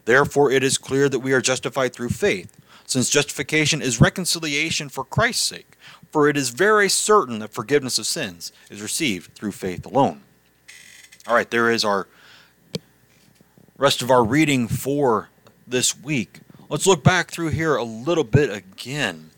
Therefore, 0.06 0.50
it 0.50 0.64
is 0.64 0.78
clear 0.78 1.08
that 1.08 1.18
we 1.18 1.32
are 1.32 1.42
justified 1.42 1.92
through 1.92 2.08
faith, 2.08 2.56
since 2.86 3.10
justification 3.10 3.82
is 3.82 4.00
reconciliation 4.00 4.88
for 4.88 5.04
Christ's 5.04 5.44
sake, 5.44 5.76
for 6.10 6.28
it 6.28 6.36
is 6.36 6.50
very 6.50 6.88
certain 6.88 7.38
that 7.38 7.52
forgiveness 7.52 7.98
of 7.98 8.06
sins 8.06 8.50
is 8.68 8.82
received 8.82 9.34
through 9.34 9.52
faith 9.52 9.86
alone. 9.86 10.22
All 11.26 11.34
right, 11.34 11.50
there 11.50 11.70
is 11.70 11.84
our 11.84 12.08
rest 13.78 14.02
of 14.02 14.10
our 14.10 14.24
reading 14.24 14.66
for 14.66 15.28
this 15.68 15.96
week. 15.96 16.40
Let's 16.68 16.86
look 16.86 17.04
back 17.04 17.30
through 17.30 17.50
here 17.50 17.76
a 17.76 17.84
little 17.84 18.24
bit 18.24 18.50
again. 18.50 19.30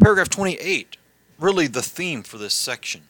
Paragraph 0.00 0.28
28, 0.28 0.97
really 1.38 1.66
the 1.66 1.82
theme 1.82 2.22
for 2.22 2.38
this 2.38 2.54
section. 2.54 3.02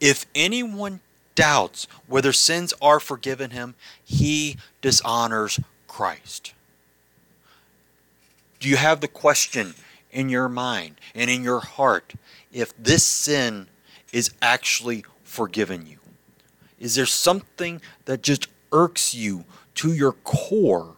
If 0.00 0.26
anyone 0.34 1.00
doubts 1.34 1.86
whether 2.06 2.32
sins 2.32 2.74
are 2.80 3.00
forgiven 3.00 3.50
him, 3.50 3.74
he 4.04 4.56
dishonors 4.80 5.60
Christ. 5.86 6.52
Do 8.60 8.68
you 8.68 8.76
have 8.76 9.00
the 9.00 9.08
question 9.08 9.74
in 10.10 10.28
your 10.28 10.48
mind 10.48 10.96
and 11.14 11.30
in 11.30 11.44
your 11.44 11.60
heart 11.60 12.14
if 12.52 12.76
this 12.76 13.04
sin 13.04 13.68
is 14.12 14.32
actually 14.42 15.04
forgiven 15.22 15.86
you? 15.86 15.98
Is 16.80 16.94
there 16.94 17.06
something 17.06 17.80
that 18.04 18.22
just 18.22 18.48
irks 18.72 19.14
you 19.14 19.44
to 19.78 19.92
your 19.92 20.12
core, 20.12 20.96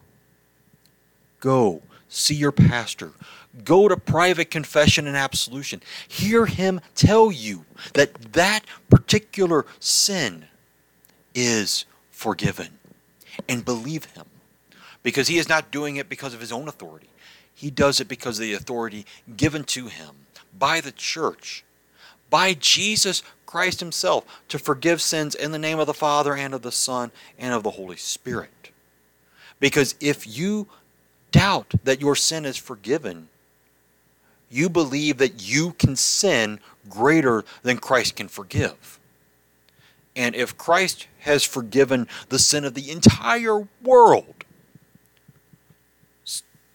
go 1.39 1.81
see 2.09 2.33
your 2.33 2.51
pastor. 2.51 3.11
Go 3.65 3.87
to 3.87 3.97
private 3.97 4.49
confession 4.49 5.07
and 5.07 5.17
absolution. 5.17 5.81
Hear 6.07 6.45
him 6.45 6.79
tell 6.95 7.31
you 7.31 7.65
that 7.93 8.33
that 8.33 8.61
particular 8.89 9.65
sin 9.79 10.45
is 11.35 11.85
forgiven. 12.11 12.79
And 13.49 13.65
believe 13.65 14.05
him. 14.05 14.25
Because 15.03 15.27
he 15.27 15.37
is 15.37 15.49
not 15.49 15.71
doing 15.71 15.95
it 15.95 16.09
because 16.09 16.33
of 16.33 16.39
his 16.39 16.51
own 16.51 16.67
authority. 16.67 17.09
He 17.53 17.69
does 17.69 17.99
it 17.99 18.07
because 18.07 18.39
of 18.39 18.43
the 18.43 18.53
authority 18.53 19.05
given 19.35 19.63
to 19.65 19.87
him 19.87 20.15
by 20.57 20.81
the 20.81 20.91
church, 20.91 21.63
by 22.29 22.53
Jesus 22.53 23.23
Christ 23.45 23.79
himself, 23.81 24.25
to 24.47 24.57
forgive 24.57 25.01
sins 25.01 25.35
in 25.35 25.51
the 25.51 25.59
name 25.59 25.79
of 25.79 25.87
the 25.87 25.93
Father 25.93 26.35
and 26.35 26.53
of 26.53 26.61
the 26.61 26.71
Son 26.71 27.11
and 27.37 27.53
of 27.53 27.63
the 27.63 27.71
Holy 27.71 27.97
Spirit. 27.97 28.71
Because 29.59 29.95
if 29.99 30.25
you 30.25 30.67
doubt 31.31 31.73
that 31.83 32.01
your 32.01 32.15
sin 32.15 32.45
is 32.45 32.57
forgiven, 32.57 33.29
you 34.51 34.69
believe 34.69 35.17
that 35.17 35.41
you 35.41 35.71
can 35.73 35.95
sin 35.95 36.59
greater 36.89 37.43
than 37.63 37.77
Christ 37.77 38.15
can 38.15 38.27
forgive. 38.27 38.99
And 40.15 40.35
if 40.35 40.57
Christ 40.57 41.07
has 41.19 41.43
forgiven 41.43 42.07
the 42.29 42.39
sin 42.39 42.65
of 42.65 42.73
the 42.73 42.91
entire 42.91 43.67
world, 43.81 44.43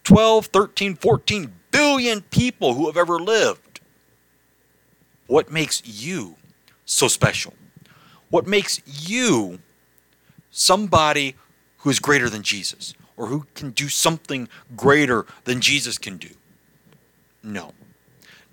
12, 0.04 0.46
13, 0.46 0.94
14 0.94 1.52
billion 1.70 2.22
people 2.22 2.74
who 2.74 2.86
have 2.86 2.96
ever 2.96 3.18
lived, 3.18 3.80
what 5.26 5.50
makes 5.50 5.82
you 5.84 6.36
so 6.84 7.08
special? 7.08 7.52
What 8.30 8.46
makes 8.46 8.80
you 8.86 9.58
somebody 10.50 11.34
who 11.78 11.90
is 11.90 11.98
greater 11.98 12.30
than 12.30 12.42
Jesus 12.42 12.94
or 13.16 13.26
who 13.26 13.46
can 13.54 13.70
do 13.70 13.88
something 13.88 14.48
greater 14.76 15.26
than 15.44 15.60
Jesus 15.60 15.98
can 15.98 16.16
do. 16.16 16.30
No. 17.46 17.72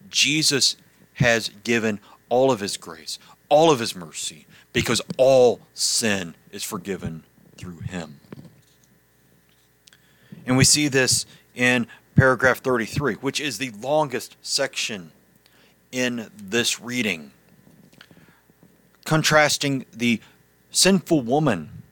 Jesus 0.10 0.78
has 1.16 1.50
given 1.64 2.00
all 2.30 2.52
of 2.52 2.60
his 2.60 2.78
grace, 2.78 3.18
all 3.50 3.72
of 3.72 3.80
his 3.80 3.96
mercy, 3.96 4.46
because 4.72 5.02
all 5.18 5.60
sin 5.74 6.36
is 6.52 6.64
forgiven 6.64 7.24
through 7.58 7.80
him. 7.80 8.20
And 10.46 10.58
we 10.58 10.64
see 10.64 10.88
this 10.88 11.26
in 11.56 11.88
paragraph 12.16 12.60
33, 12.60 13.16
which 13.16 13.40
is 13.40 13.58
the 13.58 13.72
longest 13.72 14.38
section 14.42 15.12
in 15.92 16.30
this 16.36 16.80
reading, 16.80 17.32
contrasting 19.06 19.86
the 19.92 20.22
sinful 20.72 21.22
woman 21.22 21.84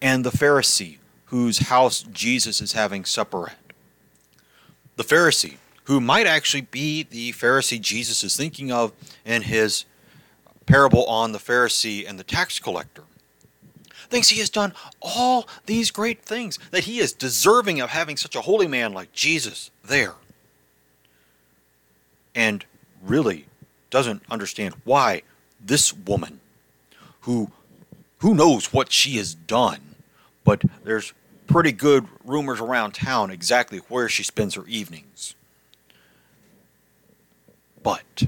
and 0.00 0.24
the 0.24 0.30
Pharisee 0.30 0.98
whose 1.26 1.58
house 1.58 2.02
Jesus 2.02 2.60
is 2.60 2.72
having 2.72 3.04
supper 3.04 3.50
at. 3.50 3.56
The 4.96 5.04
Pharisee, 5.04 5.56
who 5.90 6.00
might 6.00 6.24
actually 6.24 6.60
be 6.60 7.02
the 7.02 7.32
Pharisee 7.32 7.80
Jesus 7.80 8.22
is 8.22 8.36
thinking 8.36 8.70
of 8.70 8.92
in 9.24 9.42
his 9.42 9.86
parable 10.64 11.04
on 11.06 11.32
the 11.32 11.38
Pharisee 11.40 12.08
and 12.08 12.16
the 12.16 12.22
tax 12.22 12.60
collector, 12.60 13.02
thinks 14.08 14.28
he 14.28 14.38
has 14.38 14.50
done 14.50 14.72
all 15.02 15.48
these 15.66 15.90
great 15.90 16.22
things, 16.22 16.60
that 16.70 16.84
he 16.84 17.00
is 17.00 17.12
deserving 17.12 17.80
of 17.80 17.90
having 17.90 18.16
such 18.16 18.36
a 18.36 18.42
holy 18.42 18.68
man 18.68 18.92
like 18.92 19.12
Jesus 19.12 19.72
there. 19.82 20.14
And 22.36 22.64
really 23.02 23.46
doesn't 23.90 24.22
understand 24.30 24.76
why 24.84 25.22
this 25.60 25.92
woman, 25.92 26.38
who 27.22 27.50
who 28.18 28.32
knows 28.32 28.72
what 28.72 28.92
she 28.92 29.16
has 29.16 29.34
done, 29.34 29.96
but 30.44 30.62
there's 30.84 31.12
pretty 31.48 31.72
good 31.72 32.06
rumors 32.24 32.60
around 32.60 32.92
town 32.92 33.32
exactly 33.32 33.78
where 33.88 34.08
she 34.08 34.22
spends 34.22 34.54
her 34.54 34.66
evenings. 34.68 35.34
But 37.82 38.24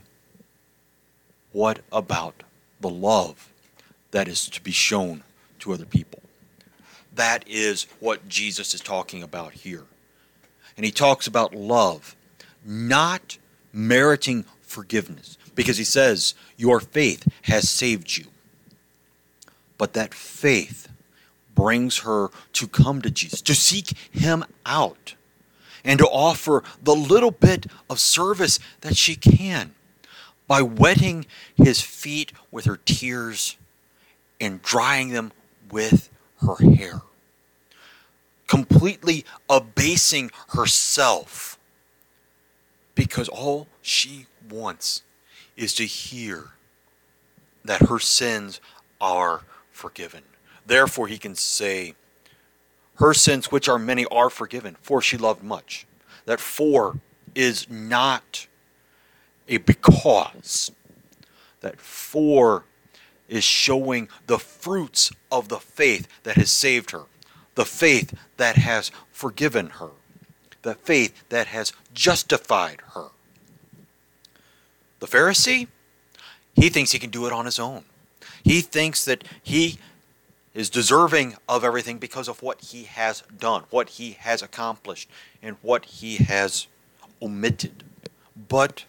what 1.53 1.81
about 1.93 2.43
the 2.81 2.89
love 2.89 3.53
that 4.11 4.29
is 4.29 4.49
to 4.49 4.61
be 4.63 4.73
shown 4.73 5.23
to 5.61 5.73
other 5.73 5.85
people? 5.85 6.23
That 7.15 7.45
is 7.47 7.87
what 8.01 8.29
Jesus 8.29 8.75
is 8.75 8.81
talking 8.81 9.23
about 9.23 9.53
here. 9.53 9.85
And 10.77 10.87
he 10.87 10.93
talks 10.93 11.27
about 11.27 11.55
love, 11.55 12.17
not 12.65 13.37
meriting 13.73 14.45
forgiveness, 14.63 15.37
because 15.55 15.77
he 15.77 15.85
says, 15.85 16.35
Your 16.57 16.81
faith 16.81 17.29
has 17.43 17.69
saved 17.69 18.17
you. 18.17 18.25
But 19.77 19.93
that 19.93 20.15
faith 20.15 20.89
brings 21.55 21.99
her 21.99 22.31
to 22.55 22.67
come 22.67 23.03
to 23.03 23.11
Jesus, 23.11 23.43
to 23.43 23.55
seek 23.55 23.97
him 24.11 24.45
out, 24.65 25.15
and 25.85 25.99
to 25.99 26.07
offer 26.07 26.63
the 26.83 26.95
little 26.95 27.31
bit 27.31 27.67
of 27.91 27.99
service 27.99 28.59
that 28.83 28.97
she 28.97 29.17
can 29.17 29.75
by 30.47 30.63
wetting 30.63 31.27
his 31.57 31.81
feet 31.81 32.33
with 32.51 32.65
her 32.67 32.79
tears 32.85 33.57
and 34.41 34.61
drying 34.63 35.11
them 35.11 35.33
with 35.71 36.11
her 36.41 36.57
hair. 36.75 37.03
Completely 38.47 39.25
abasing 39.49 40.31
herself 40.49 41.59
because 42.95 43.29
all 43.29 43.67
she 43.81 44.27
wants 44.51 45.03
is 45.57 45.75
to 45.75 45.87
hear 45.87 46.51
that 47.65 47.89
her 47.89 47.99
sins 47.99 48.61
are 49.01 49.43
forgiven. 49.71 50.23
Therefore, 50.67 51.09
he 51.09 51.19
can 51.19 51.35
say, 51.35 51.95
Her 52.97 53.15
sins, 53.15 53.51
which 53.51 53.69
are 53.69 53.79
many, 53.79 54.05
are 54.07 54.31
forgiven, 54.31 54.77
for 54.81 55.01
she 55.01 55.17
loved 55.17 55.43
much. 55.43 55.87
That 56.27 56.41
for 56.41 56.99
is 57.35 57.69
not 57.71 58.47
a 59.49 59.59
because. 59.59 60.71
That 61.61 61.81
for 61.81 62.65
is 63.29 63.45
showing 63.45 64.09
the 64.27 64.39
fruits 64.39 65.11
of 65.31 65.49
the 65.49 65.59
faith 65.59 66.07
that 66.23 66.37
has 66.37 66.51
saved 66.51 66.91
her, 66.91 67.05
the 67.55 67.65
faith 67.65 68.15
that 68.37 68.57
has 68.57 68.91
forgiven 69.11 69.71
her, 69.71 69.91
the 70.63 70.75
faith 70.75 71.25
that 71.31 71.47
has 71.49 71.73
justified 71.95 72.83
her. 72.95 73.09
The 75.01 75.07
Pharisee, 75.07 75.69
He 76.55 76.69
thinks 76.69 76.93
he 76.93 76.99
can 76.99 77.11
do 77.11 77.27
it 77.27 77.33
on 77.33 77.47
his 77.47 77.59
own. 77.59 77.85
He 78.45 78.61
thinks 78.61 79.05
that 79.07 79.25
he 79.43 79.79
is 80.55 80.69
deserving 80.69 81.37
of 81.49 81.65
everything 81.65 81.99
because 81.99 82.29
of 82.29 82.43
what 82.43 82.61
he 82.61 82.85
has 82.85 83.23
done, 83.39 83.65
what 83.71 83.91
he 83.91 84.13
has 84.13 84.43
accomplished, 84.43 85.09
and 85.43 85.57
what 85.63 85.85
he 85.87 86.17
has 86.17 86.67
omitted. 87.21 87.85
But 88.49 88.85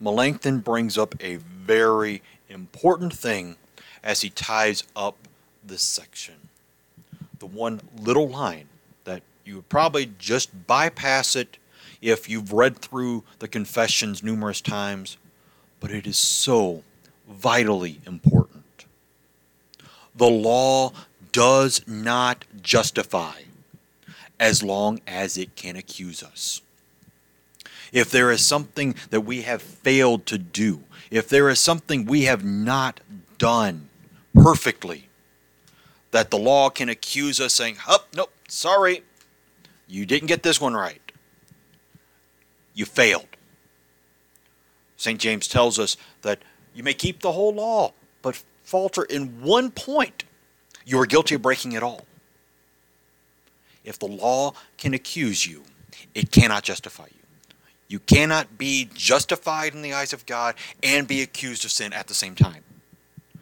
Melanchthon 0.00 0.60
brings 0.60 0.98
up 0.98 1.14
a 1.20 1.36
very 1.36 2.22
important 2.48 3.12
thing 3.12 3.56
as 4.02 4.20
he 4.20 4.30
ties 4.30 4.84
up 4.94 5.16
this 5.64 5.82
section. 5.82 6.34
The 7.38 7.46
one 7.46 7.80
little 7.98 8.28
line 8.28 8.66
that 9.04 9.22
you 9.44 9.56
would 9.56 9.68
probably 9.68 10.10
just 10.18 10.66
bypass 10.66 11.36
it 11.36 11.56
if 12.00 12.28
you've 12.28 12.52
read 12.52 12.78
through 12.78 13.22
the 13.38 13.48
confessions 13.48 14.22
numerous 14.22 14.60
times, 14.60 15.16
but 15.80 15.90
it 15.90 16.06
is 16.06 16.16
so 16.16 16.82
vitally 17.28 18.00
important. 18.06 18.41
The 20.14 20.28
law 20.28 20.92
does 21.32 21.82
not 21.86 22.44
justify 22.62 23.42
as 24.38 24.62
long 24.62 25.00
as 25.06 25.38
it 25.38 25.56
can 25.56 25.76
accuse 25.76 26.22
us. 26.22 26.60
If 27.92 28.10
there 28.10 28.30
is 28.30 28.44
something 28.44 28.94
that 29.10 29.20
we 29.22 29.42
have 29.42 29.62
failed 29.62 30.26
to 30.26 30.38
do, 30.38 30.82
if 31.10 31.28
there 31.28 31.48
is 31.48 31.60
something 31.60 32.04
we 32.04 32.22
have 32.22 32.44
not 32.44 33.00
done 33.38 33.88
perfectly, 34.34 35.08
that 36.10 36.30
the 36.30 36.38
law 36.38 36.70
can 36.70 36.88
accuse 36.88 37.40
us 37.40 37.54
saying, 37.54 37.76
oh, 37.88 38.04
nope, 38.14 38.32
sorry, 38.48 39.02
you 39.86 40.06
didn't 40.06 40.28
get 40.28 40.42
this 40.42 40.60
one 40.60 40.74
right. 40.74 41.12
You 42.74 42.86
failed. 42.86 43.28
St. 44.96 45.18
James 45.18 45.48
tells 45.48 45.78
us 45.78 45.96
that 46.22 46.40
you 46.74 46.82
may 46.82 46.94
keep 46.94 47.20
the 47.20 47.32
whole 47.32 47.52
law, 47.52 47.92
but 48.22 48.42
falter 48.62 49.04
in 49.04 49.42
one 49.42 49.70
point. 49.70 50.24
You 50.84 51.00
are 51.00 51.06
guilty 51.06 51.34
of 51.34 51.42
breaking 51.42 51.72
it 51.72 51.82
all. 51.82 52.06
If 53.84 53.98
the 53.98 54.06
law 54.06 54.54
can 54.76 54.94
accuse 54.94 55.46
you, 55.46 55.64
it 56.14 56.30
cannot 56.30 56.62
justify 56.62 57.06
you. 57.06 57.22
You 57.88 57.98
cannot 57.98 58.56
be 58.56 58.88
justified 58.94 59.74
in 59.74 59.82
the 59.82 59.92
eyes 59.92 60.12
of 60.12 60.24
God 60.24 60.54
and 60.82 61.06
be 61.06 61.20
accused 61.20 61.64
of 61.64 61.70
sin 61.70 61.92
at 61.92 62.06
the 62.06 62.14
same 62.14 62.34
time. 62.34 62.64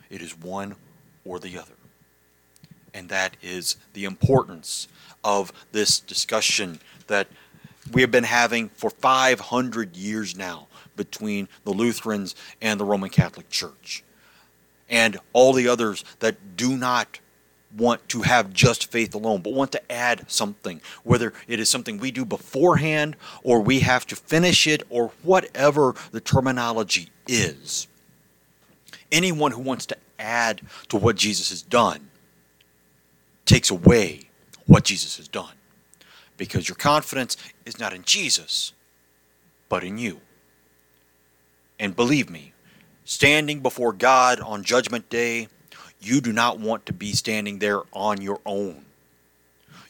It 0.09 0.23
is 0.23 0.37
one 0.37 0.75
or 1.25 1.39
the 1.39 1.57
other. 1.59 1.75
And 2.93 3.09
that 3.11 3.37
is 3.43 3.77
the 3.93 4.05
importance 4.05 4.89
of 5.23 5.53
this 5.71 6.01
discussion 6.01 6.81
that 7.07 7.29
we 7.93 8.01
have 8.01 8.11
been 8.11 8.25
having 8.25 8.69
for 8.71 8.91
500 8.91 9.97
years 9.97 10.37
now 10.37 10.67
between 10.97 11.49
the 11.65 11.71
Lutherans 11.71 12.35
and 12.61 12.81
the 12.81 12.85
Roman 12.85 13.11
Catholic 13.11 13.49
Church. 13.51 14.03
And 14.91 15.19
all 15.33 15.53
the 15.53 15.69
others 15.69 16.05
that 16.19 16.57
do 16.57 16.77
not 16.77 17.21
want 17.77 18.09
to 18.09 18.23
have 18.23 18.53
just 18.53 18.91
faith 18.91 19.15
alone, 19.15 19.41
but 19.41 19.53
want 19.53 19.73
to 19.73 19.93
add 19.93 20.29
something, 20.29 20.81
whether 21.05 21.33
it 21.47 21.61
is 21.61 21.71
something 21.71 21.99
we 21.99 22.11
do 22.11 22.25
beforehand 22.25 23.17
or 23.43 23.61
we 23.61 23.81
have 23.81 24.05
to 24.09 24.17
finish 24.17 24.67
it 24.67 24.83
or 24.91 25.13
whatever 25.23 25.95
the 26.11 26.21
terminology 26.21 27.11
is. 27.29 27.87
Anyone 29.13 29.53
who 29.53 29.63
wants 29.63 29.87
to 29.87 29.97
add 30.19 30.63
to 30.89 30.97
what 30.97 31.17
Jesus 31.17 31.51
has 31.51 31.63
done 31.63 32.11
takes 33.45 33.71
away 33.71 34.31
what 34.67 34.85
Jesus 34.85 35.17
has 35.17 35.27
done 35.27 35.55
because 36.37 36.69
your 36.69 36.77
confidence 36.77 37.37
is 37.67 37.79
not 37.79 37.93
in 37.93 38.03
Jesus, 38.03 38.73
but 39.69 39.83
in 39.83 39.99
you. 39.99 40.21
And 41.79 41.97
believe 41.97 42.31
me, 42.31 42.53
standing 43.11 43.59
before 43.59 43.93
God 43.93 44.39
on 44.39 44.63
Judgment 44.63 45.09
Day, 45.09 45.49
you 46.01 46.21
do 46.21 46.33
not 46.33 46.61
want 46.61 46.87
to 46.87 46.93
be 46.93 47.11
standing 47.13 47.59
there 47.59 47.83
on 47.93 48.21
your 48.21 48.39
own. 48.47 48.85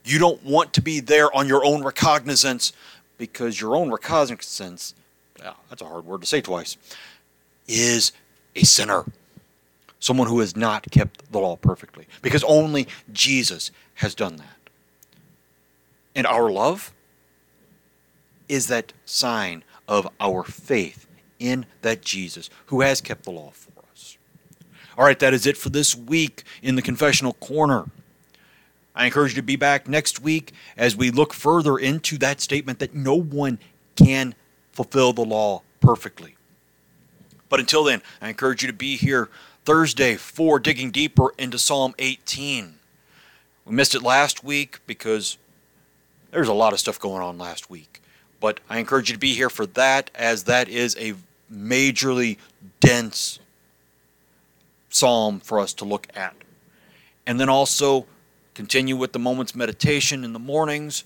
You 0.06 0.18
don't 0.18 0.42
want 0.42 0.72
to 0.72 0.80
be 0.80 1.00
there 1.00 1.34
on 1.36 1.46
your 1.46 1.62
own 1.62 1.84
recognizance 1.84 2.72
because 3.18 3.60
your 3.60 3.76
own 3.76 3.90
recognizance, 3.90 4.94
yeah, 5.38 5.52
that's 5.68 5.82
a 5.82 5.84
hard 5.84 6.06
word 6.06 6.22
to 6.22 6.26
say 6.26 6.40
twice, 6.40 6.78
is 7.68 8.12
a 8.56 8.64
sinner. 8.64 9.04
Someone 9.98 10.26
who 10.26 10.40
has 10.40 10.56
not 10.56 10.90
kept 10.90 11.30
the 11.30 11.40
law 11.40 11.56
perfectly. 11.56 12.06
Because 12.22 12.42
only 12.44 12.88
Jesus 13.12 13.70
has 13.96 14.14
done 14.14 14.36
that. 14.36 14.56
And 16.14 16.26
our 16.26 16.50
love 16.50 16.94
is 18.48 18.68
that 18.68 18.94
sign 19.04 19.62
of 19.86 20.08
our 20.18 20.42
faith 20.42 21.06
in 21.40 21.66
that 21.82 22.02
Jesus 22.02 22.48
who 22.66 22.82
has 22.82 23.00
kept 23.00 23.24
the 23.24 23.32
law 23.32 23.50
for 23.50 23.72
us. 23.90 24.16
All 24.96 25.04
right, 25.04 25.18
that 25.18 25.34
is 25.34 25.46
it 25.46 25.56
for 25.56 25.70
this 25.70 25.96
week 25.96 26.44
in 26.62 26.76
the 26.76 26.82
confessional 26.82 27.32
corner. 27.34 27.86
I 28.94 29.06
encourage 29.06 29.32
you 29.32 29.36
to 29.36 29.42
be 29.42 29.56
back 29.56 29.88
next 29.88 30.20
week 30.20 30.52
as 30.76 30.94
we 30.94 31.10
look 31.10 31.32
further 31.32 31.78
into 31.78 32.18
that 32.18 32.40
statement 32.40 32.78
that 32.80 32.94
no 32.94 33.14
one 33.14 33.58
can 33.96 34.34
fulfill 34.72 35.12
the 35.12 35.24
law 35.24 35.62
perfectly. 35.80 36.36
But 37.48 37.60
until 37.60 37.84
then, 37.84 38.02
I 38.20 38.28
encourage 38.28 38.62
you 38.62 38.68
to 38.68 38.74
be 38.74 38.96
here 38.96 39.28
Thursday 39.64 40.16
for 40.16 40.58
digging 40.58 40.90
deeper 40.90 41.32
into 41.38 41.58
Psalm 41.58 41.94
18. 41.98 42.74
We 43.64 43.74
missed 43.74 43.94
it 43.94 44.02
last 44.02 44.42
week 44.42 44.80
because 44.86 45.38
there's 46.30 46.48
a 46.48 46.54
lot 46.54 46.72
of 46.72 46.80
stuff 46.80 46.98
going 46.98 47.22
on 47.22 47.38
last 47.38 47.70
week. 47.70 48.02
But 48.40 48.60
I 48.68 48.78
encourage 48.78 49.10
you 49.10 49.14
to 49.14 49.20
be 49.20 49.34
here 49.34 49.50
for 49.50 49.66
that, 49.66 50.10
as 50.14 50.44
that 50.44 50.68
is 50.68 50.96
a 50.98 51.14
majorly 51.52 52.36
dense 52.80 53.38
psalm 54.88 55.40
for 55.40 55.58
us 55.58 55.72
to 55.74 55.84
look 55.84 56.06
at. 56.14 56.34
And 57.26 57.38
then 57.38 57.48
also 57.48 58.06
continue 58.54 58.96
with 58.96 59.12
the 59.12 59.18
Moments 59.18 59.54
Meditation 59.54 60.24
in 60.24 60.32
the 60.32 60.38
mornings, 60.38 61.04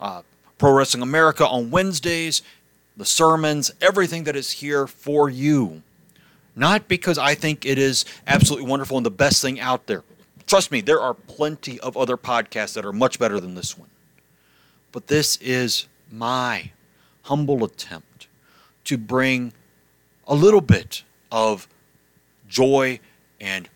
uh, 0.00 0.22
Pro 0.58 0.72
Wrestling 0.72 1.02
America 1.02 1.46
on 1.46 1.70
Wednesdays, 1.70 2.42
the 2.96 3.04
sermons, 3.04 3.72
everything 3.80 4.24
that 4.24 4.36
is 4.36 4.52
here 4.52 4.86
for 4.86 5.28
you. 5.28 5.82
Not 6.56 6.86
because 6.86 7.18
I 7.18 7.34
think 7.34 7.66
it 7.66 7.78
is 7.78 8.04
absolutely 8.26 8.68
wonderful 8.68 8.96
and 8.96 9.04
the 9.04 9.10
best 9.10 9.42
thing 9.42 9.58
out 9.58 9.86
there. 9.86 10.04
Trust 10.46 10.70
me, 10.70 10.80
there 10.80 11.00
are 11.00 11.14
plenty 11.14 11.80
of 11.80 11.96
other 11.96 12.16
podcasts 12.16 12.74
that 12.74 12.84
are 12.84 12.92
much 12.92 13.18
better 13.18 13.40
than 13.40 13.54
this 13.54 13.76
one. 13.76 13.88
But 14.92 15.08
this 15.08 15.36
is 15.38 15.88
my 16.12 16.70
humble 17.22 17.64
attempt 17.64 18.28
to 18.84 18.98
bring 18.98 19.52
a 20.26 20.34
little 20.34 20.60
bit 20.60 21.02
of 21.30 21.68
joy 22.48 23.00
and 23.40 23.68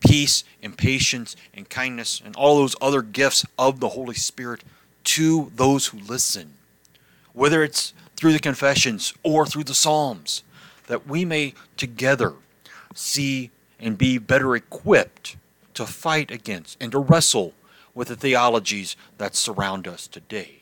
peace 0.00 0.44
and 0.62 0.76
patience 0.76 1.36
and 1.54 1.68
kindness 1.68 2.20
and 2.24 2.34
all 2.36 2.56
those 2.56 2.76
other 2.80 3.02
gifts 3.02 3.44
of 3.58 3.80
the 3.80 3.90
Holy 3.90 4.14
Spirit 4.14 4.62
to 5.04 5.50
those 5.54 5.86
who 5.86 5.98
listen, 5.98 6.54
whether 7.32 7.62
it's 7.62 7.94
through 8.16 8.32
the 8.32 8.38
confessions 8.38 9.14
or 9.22 9.46
through 9.46 9.64
the 9.64 9.74
Psalms, 9.74 10.42
that 10.86 11.06
we 11.06 11.24
may 11.24 11.54
together 11.76 12.34
see 12.94 13.50
and 13.80 13.96
be 13.96 14.18
better 14.18 14.54
equipped 14.54 15.36
to 15.74 15.86
fight 15.86 16.30
against 16.30 16.76
and 16.80 16.92
to 16.92 16.98
wrestle 16.98 17.54
with 17.94 18.08
the 18.08 18.16
theologies 18.16 18.96
that 19.18 19.34
surround 19.34 19.88
us 19.88 20.06
today. 20.06 20.61